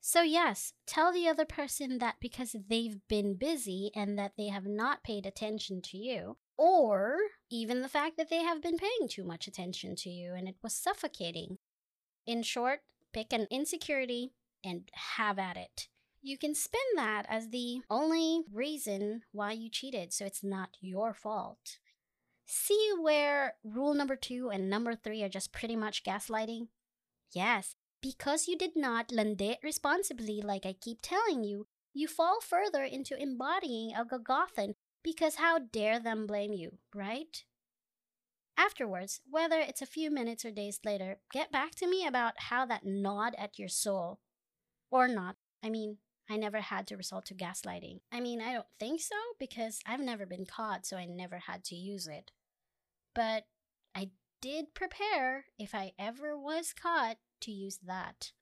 So, 0.00 0.22
yes, 0.22 0.72
tell 0.86 1.12
the 1.12 1.28
other 1.28 1.44
person 1.44 1.98
that 1.98 2.16
because 2.20 2.56
they've 2.68 2.96
been 3.08 3.34
busy 3.34 3.90
and 3.94 4.18
that 4.18 4.32
they 4.38 4.48
have 4.48 4.66
not 4.66 5.04
paid 5.04 5.26
attention 5.26 5.82
to 5.82 5.98
you, 5.98 6.38
or 6.56 7.18
even 7.50 7.82
the 7.82 7.88
fact 7.88 8.16
that 8.16 8.30
they 8.30 8.42
have 8.42 8.62
been 8.62 8.78
paying 8.78 9.08
too 9.08 9.24
much 9.24 9.46
attention 9.46 9.96
to 9.96 10.10
you 10.10 10.34
and 10.34 10.48
it 10.48 10.56
was 10.62 10.74
suffocating. 10.74 11.58
In 12.26 12.42
short, 12.42 12.80
pick 13.12 13.32
an 13.32 13.46
insecurity 13.50 14.32
and 14.64 14.88
have 15.16 15.38
at 15.38 15.56
it. 15.56 15.88
You 16.22 16.36
can 16.36 16.54
spin 16.54 16.80
that 16.96 17.24
as 17.28 17.48
the 17.48 17.80
only 17.88 18.42
reason 18.52 19.22
why 19.32 19.52
you 19.52 19.70
cheated, 19.70 20.12
so 20.12 20.26
it's 20.26 20.44
not 20.44 20.76
your 20.80 21.14
fault. 21.14 21.78
See 22.46 22.90
where 23.00 23.54
rule 23.64 23.94
number 23.94 24.16
two 24.16 24.50
and 24.50 24.68
number 24.68 24.94
three 24.94 25.22
are 25.22 25.28
just 25.28 25.52
pretty 25.52 25.76
much 25.76 26.04
gaslighting? 26.04 26.68
Yes, 27.32 27.76
because 28.02 28.48
you 28.48 28.58
did 28.58 28.72
not 28.76 29.12
lande 29.12 29.56
responsibly, 29.62 30.42
like 30.42 30.66
I 30.66 30.72
keep 30.72 30.98
telling 31.00 31.44
you, 31.44 31.66
you 31.94 32.06
fall 32.06 32.40
further 32.40 32.82
into 32.82 33.20
embodying 33.20 33.92
a 33.94 34.04
Golgothan 34.04 34.74
because 35.02 35.36
how 35.36 35.58
dare 35.58 36.00
them 36.00 36.26
blame 36.26 36.52
you, 36.52 36.78
right? 36.94 37.44
Afterwards, 38.60 39.22
whether 39.30 39.58
it's 39.58 39.80
a 39.80 39.86
few 39.86 40.10
minutes 40.10 40.44
or 40.44 40.50
days 40.50 40.80
later, 40.84 41.16
get 41.32 41.50
back 41.50 41.74
to 41.76 41.88
me 41.88 42.06
about 42.06 42.34
how 42.36 42.66
that 42.66 42.84
gnawed 42.84 43.34
at 43.38 43.58
your 43.58 43.70
soul. 43.70 44.20
Or 44.90 45.08
not. 45.08 45.36
I 45.64 45.70
mean, 45.70 45.96
I 46.28 46.36
never 46.36 46.60
had 46.60 46.86
to 46.88 46.96
resort 46.98 47.24
to 47.26 47.34
gaslighting. 47.34 48.00
I 48.12 48.20
mean, 48.20 48.42
I 48.42 48.52
don't 48.52 48.66
think 48.78 49.00
so 49.00 49.16
because 49.38 49.80
I've 49.86 50.00
never 50.00 50.26
been 50.26 50.44
caught, 50.44 50.84
so 50.84 50.98
I 50.98 51.06
never 51.06 51.38
had 51.38 51.64
to 51.64 51.74
use 51.74 52.06
it. 52.06 52.32
But 53.14 53.44
I 53.94 54.10
did 54.42 54.74
prepare 54.74 55.46
if 55.58 55.74
I 55.74 55.92
ever 55.98 56.38
was 56.38 56.74
caught 56.74 57.16
to 57.40 57.50
use 57.50 57.78
that. 57.86 58.32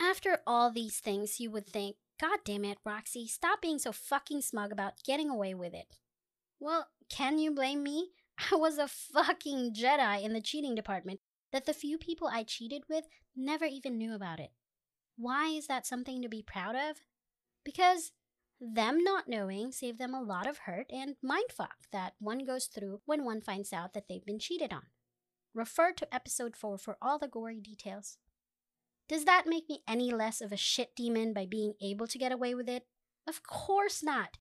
After 0.00 0.38
all 0.46 0.70
these 0.70 1.00
things, 1.00 1.40
you 1.40 1.50
would 1.50 1.66
think, 1.66 1.96
God 2.20 2.38
damn 2.44 2.64
it, 2.64 2.78
Roxy, 2.84 3.26
stop 3.26 3.60
being 3.60 3.80
so 3.80 3.90
fucking 3.90 4.42
smug 4.42 4.70
about 4.70 5.02
getting 5.04 5.30
away 5.30 5.52
with 5.52 5.74
it. 5.74 5.96
Well, 6.60 6.90
can 7.10 7.38
you 7.38 7.50
blame 7.50 7.82
me? 7.82 8.10
I 8.52 8.56
was 8.56 8.78
a 8.78 8.88
fucking 8.88 9.74
Jedi 9.74 10.22
in 10.22 10.32
the 10.32 10.40
cheating 10.40 10.74
department 10.74 11.20
that 11.52 11.66
the 11.66 11.72
few 11.72 11.98
people 11.98 12.28
I 12.28 12.42
cheated 12.42 12.82
with 12.88 13.04
never 13.36 13.64
even 13.64 13.96
knew 13.96 14.14
about 14.14 14.40
it. 14.40 14.50
Why 15.16 15.48
is 15.48 15.66
that 15.68 15.86
something 15.86 16.22
to 16.22 16.28
be 16.28 16.42
proud 16.42 16.74
of? 16.74 16.96
Because 17.64 18.12
them 18.60 19.02
not 19.02 19.28
knowing 19.28 19.72
saved 19.72 19.98
them 19.98 20.14
a 20.14 20.22
lot 20.22 20.46
of 20.46 20.58
hurt 20.58 20.86
and 20.90 21.16
mindfuck 21.24 21.88
that 21.92 22.14
one 22.18 22.44
goes 22.44 22.66
through 22.66 23.00
when 23.04 23.24
one 23.24 23.40
finds 23.40 23.72
out 23.72 23.92
that 23.94 24.04
they've 24.08 24.24
been 24.24 24.38
cheated 24.38 24.72
on. 24.72 24.84
Refer 25.54 25.92
to 25.92 26.14
episode 26.14 26.56
4 26.56 26.78
for 26.78 26.96
all 27.00 27.18
the 27.18 27.28
gory 27.28 27.60
details. 27.60 28.18
Does 29.08 29.24
that 29.24 29.46
make 29.46 29.68
me 29.68 29.82
any 29.86 30.10
less 30.12 30.40
of 30.40 30.50
a 30.50 30.56
shit 30.56 30.96
demon 30.96 31.32
by 31.32 31.46
being 31.46 31.74
able 31.82 32.06
to 32.06 32.18
get 32.18 32.32
away 32.32 32.54
with 32.54 32.68
it? 32.68 32.86
Of 33.28 33.42
course 33.42 34.02
not. 34.02 34.38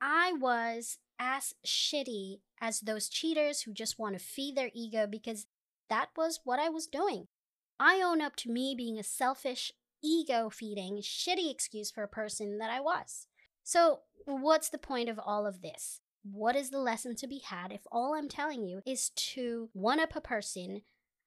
I 0.00 0.32
was 0.32 0.98
as 1.18 1.54
shitty 1.66 2.40
as 2.60 2.80
those 2.80 3.08
cheaters 3.08 3.62
who 3.62 3.72
just 3.72 3.98
want 3.98 4.18
to 4.18 4.24
feed 4.24 4.56
their 4.56 4.70
ego 4.74 5.06
because 5.06 5.46
that 5.88 6.10
was 6.16 6.40
what 6.44 6.58
I 6.58 6.68
was 6.68 6.86
doing. 6.86 7.28
I 7.78 8.00
own 8.02 8.20
up 8.20 8.36
to 8.36 8.50
me 8.50 8.74
being 8.76 8.98
a 8.98 9.02
selfish, 9.02 9.72
ego 10.02 10.50
feeding, 10.50 10.98
shitty 10.98 11.50
excuse 11.50 11.90
for 11.90 12.02
a 12.02 12.08
person 12.08 12.58
that 12.58 12.70
I 12.70 12.80
was. 12.80 13.26
So, 13.62 14.00
what's 14.26 14.68
the 14.68 14.78
point 14.78 15.08
of 15.08 15.18
all 15.18 15.46
of 15.46 15.62
this? 15.62 16.00
What 16.22 16.56
is 16.56 16.70
the 16.70 16.78
lesson 16.78 17.16
to 17.16 17.26
be 17.26 17.40
had 17.40 17.72
if 17.72 17.82
all 17.92 18.14
I'm 18.14 18.28
telling 18.28 18.66
you 18.66 18.80
is 18.86 19.10
to 19.10 19.68
one 19.72 20.00
up 20.00 20.16
a 20.16 20.20
person 20.20 20.82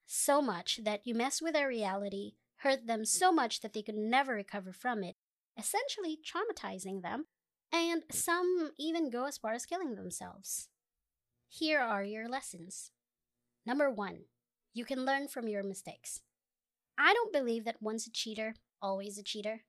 so 0.05 0.41
much 0.41 0.79
that 0.83 1.01
you 1.05 1.13
mess 1.13 1.41
with 1.41 1.53
their 1.53 1.67
reality, 1.67 2.33
hurt 2.57 2.87
them 2.87 3.05
so 3.05 3.31
much 3.31 3.61
that 3.61 3.73
they 3.73 3.81
could 3.81 3.95
never 3.97 4.33
recover 4.33 4.71
from 4.73 5.03
it, 5.03 5.15
essentially 5.57 6.17
traumatizing 6.17 7.01
them, 7.01 7.25
and 7.71 8.03
some 8.11 8.71
even 8.77 9.09
go 9.09 9.25
as 9.25 9.37
far 9.37 9.53
as 9.53 9.65
killing 9.65 9.95
themselves? 9.95 10.69
Here 11.49 11.79
are 11.79 12.03
your 12.03 12.27
lessons. 12.27 12.91
Number 13.65 13.89
one, 13.89 14.25
you 14.73 14.85
can 14.85 15.05
learn 15.05 15.27
from 15.27 15.47
your 15.47 15.63
mistakes. 15.63 16.21
I 16.97 17.13
don't 17.13 17.33
believe 17.33 17.65
that 17.65 17.81
once 17.81 18.07
a 18.07 18.11
cheater, 18.11 18.55
always 18.81 19.17
a 19.17 19.23
cheater. 19.23 19.63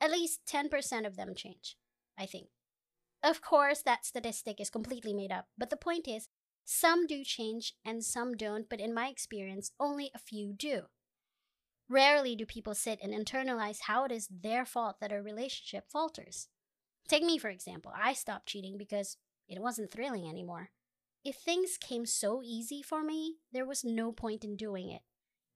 At 0.00 0.10
least 0.10 0.40
10% 0.46 1.06
of 1.06 1.16
them 1.16 1.34
change, 1.34 1.76
I 2.18 2.26
think. 2.26 2.48
Of 3.22 3.42
course, 3.42 3.82
that 3.82 4.06
statistic 4.06 4.60
is 4.60 4.70
completely 4.70 5.12
made 5.12 5.30
up, 5.30 5.46
but 5.58 5.70
the 5.70 5.76
point 5.76 6.08
is, 6.08 6.28
some 6.64 7.06
do 7.06 7.24
change 7.24 7.74
and 7.84 8.04
some 8.04 8.34
don't, 8.34 8.68
but 8.68 8.80
in 8.80 8.94
my 8.94 9.08
experience, 9.08 9.72
only 9.78 10.10
a 10.14 10.18
few 10.18 10.52
do. 10.52 10.82
Rarely 11.88 12.36
do 12.36 12.46
people 12.46 12.74
sit 12.74 13.00
and 13.02 13.12
internalize 13.12 13.80
how 13.82 14.04
it 14.04 14.12
is 14.12 14.28
their 14.28 14.64
fault 14.64 14.96
that 15.00 15.12
a 15.12 15.20
relationship 15.20 15.84
falters. 15.90 16.48
Take 17.10 17.24
me, 17.24 17.38
for 17.38 17.48
example. 17.48 17.90
I 17.92 18.12
stopped 18.12 18.46
cheating 18.46 18.78
because 18.78 19.16
it 19.48 19.60
wasn't 19.60 19.90
thrilling 19.90 20.28
anymore. 20.28 20.70
If 21.24 21.34
things 21.34 21.76
came 21.76 22.06
so 22.06 22.40
easy 22.40 22.82
for 22.82 23.02
me, 23.02 23.38
there 23.52 23.66
was 23.66 23.82
no 23.82 24.12
point 24.12 24.44
in 24.44 24.54
doing 24.54 24.90
it. 24.90 25.02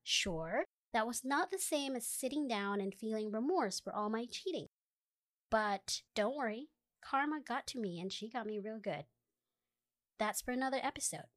Sure, 0.03 0.65
that 0.93 1.07
was 1.07 1.23
not 1.25 1.53
the 1.53 1.59
same 1.59 1.95
as 1.95 2.09
sitting 2.09 2.49
down 2.49 2.81
and 2.81 2.93
feeling 2.93 3.31
remorse 3.31 3.79
for 3.79 3.95
all 3.95 4.11
my 4.11 4.27
cheating. 4.29 4.67
But 5.49 6.03
don't 6.17 6.37
worry, 6.37 6.71
karma 7.01 7.39
got 7.41 7.69
to 7.69 7.81
me 7.81 8.01
and 8.01 8.13
she 8.13 8.29
got 8.29 8.47
me 8.47 8.59
real 8.59 8.81
good. 8.83 9.05
That's 10.19 10.43
for 10.43 10.51
another 10.51 10.81
episode. 10.83 11.29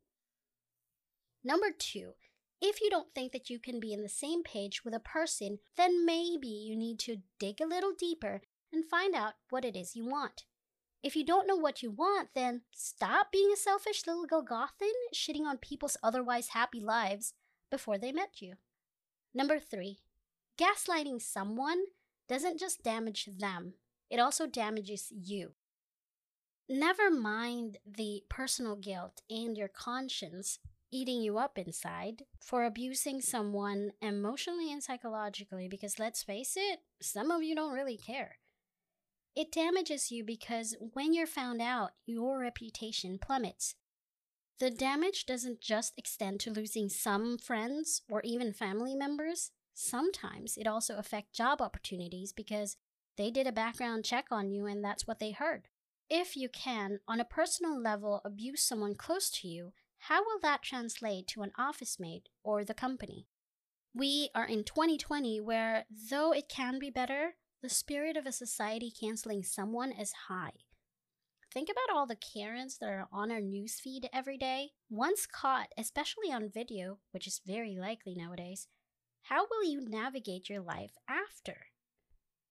Number 1.44 1.68
two, 1.78 2.14
if 2.60 2.82
you 2.82 2.90
don't 2.90 3.14
think 3.14 3.34
that 3.34 3.52
you 3.52 3.60
can 3.60 3.80
be 3.80 3.94
in 3.94 4.02
the 4.02 4.10
same 4.10 4.42
page 4.42 4.84
with 4.84 4.96
a 4.96 5.00
person, 5.00 5.60
then 5.78 6.08
maybe 6.08 6.48
you 6.48 6.76
need 6.76 6.98
to 7.02 7.18
dig 7.40 7.62
a 7.62 7.68
little 7.68 7.94
deeper 7.96 8.42
and 8.72 8.86
find 8.86 9.16
out 9.16 9.34
what 9.50 9.66
it 9.66 9.76
is 9.76 9.96
you 9.96 10.06
want. 10.06 10.44
If 11.04 11.16
you 11.16 11.26
don't 11.26 11.48
know 11.48 11.56
what 11.56 11.84
you 11.84 11.92
want, 11.92 12.30
then 12.34 12.62
stop 12.74 13.32
being 13.32 13.52
a 13.54 13.58
selfish 13.58 14.06
little 14.08 14.28
Golgothan 14.28 14.92
shitting 15.16 15.46
on 15.46 15.58
people's 15.58 15.98
otherwise 16.02 16.50
happy 16.50 16.80
lives 16.80 17.34
before 17.70 17.98
they 17.98 18.12
met 18.12 18.42
you. 18.42 18.56
Number 19.34 19.60
three, 19.60 20.00
gaslighting 20.60 21.22
someone 21.22 21.84
doesn't 22.28 22.60
just 22.60 22.84
damage 22.84 23.30
them, 23.38 23.74
it 24.10 24.20
also 24.20 24.48
damages 24.48 25.12
you. 25.12 25.54
Never 26.70 27.10
mind 27.10 27.78
the 27.86 28.24
personal 28.28 28.76
guilt 28.76 29.22
and 29.30 29.58
your 29.58 29.70
conscience 29.70 30.60
eating 30.92 31.22
you 31.22 31.38
up 31.38 31.58
inside 31.58 32.24
for 32.40 32.66
abusing 32.66 33.22
someone 33.22 33.92
emotionally 34.02 34.72
and 34.72 34.84
psychologically, 34.84 35.68
because 35.68 36.00
let's 36.00 36.24
face 36.24 36.56
it, 36.58 36.80
some 37.02 37.32
of 37.32 37.44
you 37.44 37.56
don't 37.56 37.74
really 37.74 37.98
care. 37.98 38.38
It 39.38 39.52
damages 39.52 40.12
you 40.12 40.24
because 40.24 40.76
when 40.80 41.14
you're 41.14 41.28
found 41.28 41.62
out, 41.62 41.92
your 42.08 42.40
reputation 42.40 43.20
plummets. 43.20 43.76
The 44.60 44.72
damage 44.72 45.28
doesn't 45.28 45.62
just 45.62 45.94
extend 45.96 46.40
to 46.40 46.50
losing 46.50 46.90
some 46.90 47.38
friends 47.38 48.02
or 48.10 48.22
even 48.24 48.52
family 48.52 48.96
members. 48.96 49.52
Sometimes 49.76 50.58
it 50.58 50.66
also 50.66 50.98
affects 50.98 51.38
job 51.38 51.62
opportunities 51.62 52.34
because 52.34 52.78
they 53.16 53.30
did 53.30 53.46
a 53.46 53.52
background 53.52 54.06
check 54.06 54.26
on 54.32 54.50
you 54.50 54.66
and 54.66 54.84
that's 54.84 55.06
what 55.06 55.20
they 55.20 55.34
heard. 55.34 55.68
If 56.10 56.36
you 56.36 56.50
can, 56.50 56.98
on 57.08 57.20
a 57.20 57.24
personal 57.24 57.80
level, 57.80 58.22
abuse 58.26 58.64
someone 58.64 58.96
close 58.96 59.30
to 59.30 59.48
you, 59.48 59.72
how 60.00 60.24
will 60.24 60.40
that 60.42 60.64
translate 60.64 61.28
to 61.28 61.44
an 61.44 61.52
office 61.60 62.00
mate 62.00 62.30
or 62.44 62.66
the 62.66 62.74
company? 62.74 63.28
We 63.94 64.32
are 64.34 64.48
in 64.48 64.64
2020 64.64 65.40
where, 65.42 65.86
though 66.10 66.32
it 66.32 66.50
can 66.50 66.80
be 66.80 66.90
better, 66.90 67.36
the 67.62 67.70
spirit 67.70 68.16
of 68.16 68.26
a 68.26 68.32
society 68.32 68.92
canceling 68.92 69.44
someone 69.44 69.92
is 69.92 70.14
high. 70.28 70.52
Think 71.52 71.70
about 71.70 71.96
all 71.96 72.06
the 72.06 72.16
Karens 72.16 72.78
that 72.78 72.90
are 72.90 73.08
on 73.12 73.32
our 73.32 73.40
newsfeed 73.40 74.08
every 74.14 74.38
day. 74.38 74.72
Once 74.90 75.26
caught, 75.26 75.70
especially 75.78 76.32
on 76.32 76.50
video, 76.50 77.00
which 77.12 77.26
is 77.26 77.42
very 77.46 77.76
likely 77.76 78.14
nowadays, 78.16 78.68
how 79.24 79.48
will 79.50 79.64
you 79.64 79.82
navigate 79.82 80.50
your 80.50 80.62
life 80.62 80.92
after? 81.10 81.68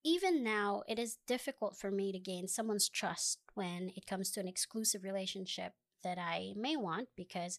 Even 0.04 0.42
now, 0.42 0.82
it 0.88 0.98
is 0.98 1.18
difficult 1.26 1.76
for 1.76 1.90
me 1.90 2.10
to 2.12 2.18
gain 2.18 2.48
someone's 2.48 2.88
trust 2.88 3.38
when 3.54 3.90
it 3.96 4.06
comes 4.06 4.30
to 4.30 4.40
an 4.40 4.48
exclusive 4.48 5.04
relationship 5.04 5.72
that 6.02 6.18
I 6.18 6.52
may 6.56 6.76
want 6.76 7.08
because 7.16 7.58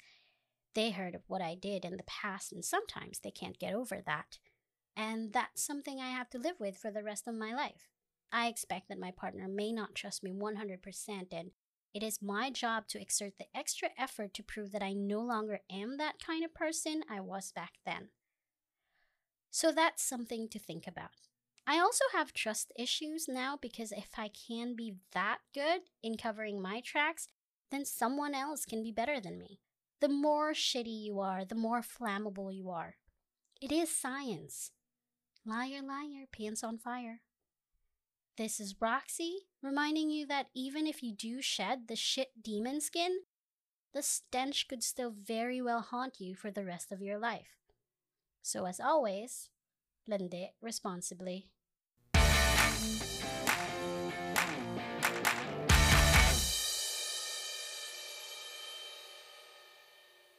they 0.73 0.91
heard 0.91 1.15
of 1.15 1.23
what 1.27 1.41
I 1.41 1.55
did 1.55 1.86
in 1.86 1.97
the 1.97 2.03
past 2.03 2.51
and 2.51 2.63
sometimes 2.63 3.19
they 3.19 3.31
can't 3.31 3.60
get 3.60 3.73
over 3.73 4.01
that. 4.05 4.38
And 4.97 5.31
that's 5.31 5.63
something 5.63 5.99
I 5.99 6.10
have 6.10 6.29
to 6.31 6.39
live 6.39 6.60
with 6.60 6.75
for 6.75 6.89
the 6.89 7.03
rest 7.03 7.27
of 7.27 7.36
my 7.36 7.53
life. 7.53 7.88
I 8.31 8.47
expect 8.47 8.89
that 8.89 8.99
my 8.99 9.12
partner 9.12 9.47
may 9.47 9.71
not 9.71 9.93
trust 9.93 10.23
me 10.23 10.31
100%, 10.31 10.79
and 11.31 11.51
it 11.93 12.01
is 12.01 12.19
my 12.21 12.49
job 12.49 12.88
to 12.89 13.01
exert 13.01 13.33
the 13.38 13.45
extra 13.55 13.89
effort 13.97 14.33
to 14.33 14.43
prove 14.43 14.71
that 14.71 14.81
I 14.81 14.93
no 14.93 15.21
longer 15.21 15.60
am 15.71 15.97
that 15.97 16.15
kind 16.19 16.43
of 16.43 16.53
person 16.53 17.03
I 17.10 17.21
was 17.21 17.51
back 17.51 17.73
then. 17.86 18.10
So 19.51 19.71
that's 19.71 20.03
something 20.03 20.49
to 20.49 20.60
think 20.60 20.88
about. 20.88 21.12
I 21.67 21.79
also 21.79 22.05
have 22.13 22.33
trust 22.33 22.71
issues 22.77 23.27
now 23.27 23.57
because 23.62 23.91
if 23.91 24.10
I 24.17 24.29
can 24.29 24.75
be 24.75 24.95
that 25.13 25.39
good 25.53 25.81
in 26.01 26.17
covering 26.17 26.62
my 26.62 26.81
tracks, 26.81 27.27
then 27.71 27.86
someone 27.86 28.33
else 28.33 28.65
can 28.65 28.81
be 28.81 28.91
better 28.91 29.19
than 29.19 29.38
me. 29.38 29.60
The 30.01 30.10
more 30.10 30.53
shitty 30.53 31.03
you 31.05 31.19
are, 31.19 31.45
the 31.45 31.55
more 31.55 31.81
flammable 31.81 32.55
you 32.55 32.69
are. 32.69 32.95
It 33.62 33.71
is 33.71 33.95
science. 33.95 34.71
Liar, 35.47 35.81
liar, 35.81 36.25
pants 36.29 36.62
on 36.62 36.77
fire. 36.77 37.21
This 38.38 38.60
is 38.60 38.81
Roxy, 38.81 39.47
reminding 39.62 40.10
you 40.10 40.27
that 40.27 40.47
even 40.53 40.86
if 40.86 41.01
you 41.01 41.13
do 41.13 41.41
shed 41.41 41.88
the 41.88 41.95
shit 41.95 42.43
demon 42.43 42.81
skin, 42.81 43.19
the 43.93 44.01
stench 44.01 44.67
could 44.67 44.83
still 44.83 45.10
very 45.10 45.62
well 45.62 45.79
haunt 45.79 46.19
you 46.19 46.36
for 46.36 46.51
the 46.51 46.65
rest 46.65 46.91
of 46.91 47.01
your 47.01 47.17
life. 47.17 47.55
So, 48.41 48.65
as 48.65 48.81
always, 48.81 49.49
lend 50.05 50.33
it 50.33 50.49
responsibly. 50.62 51.47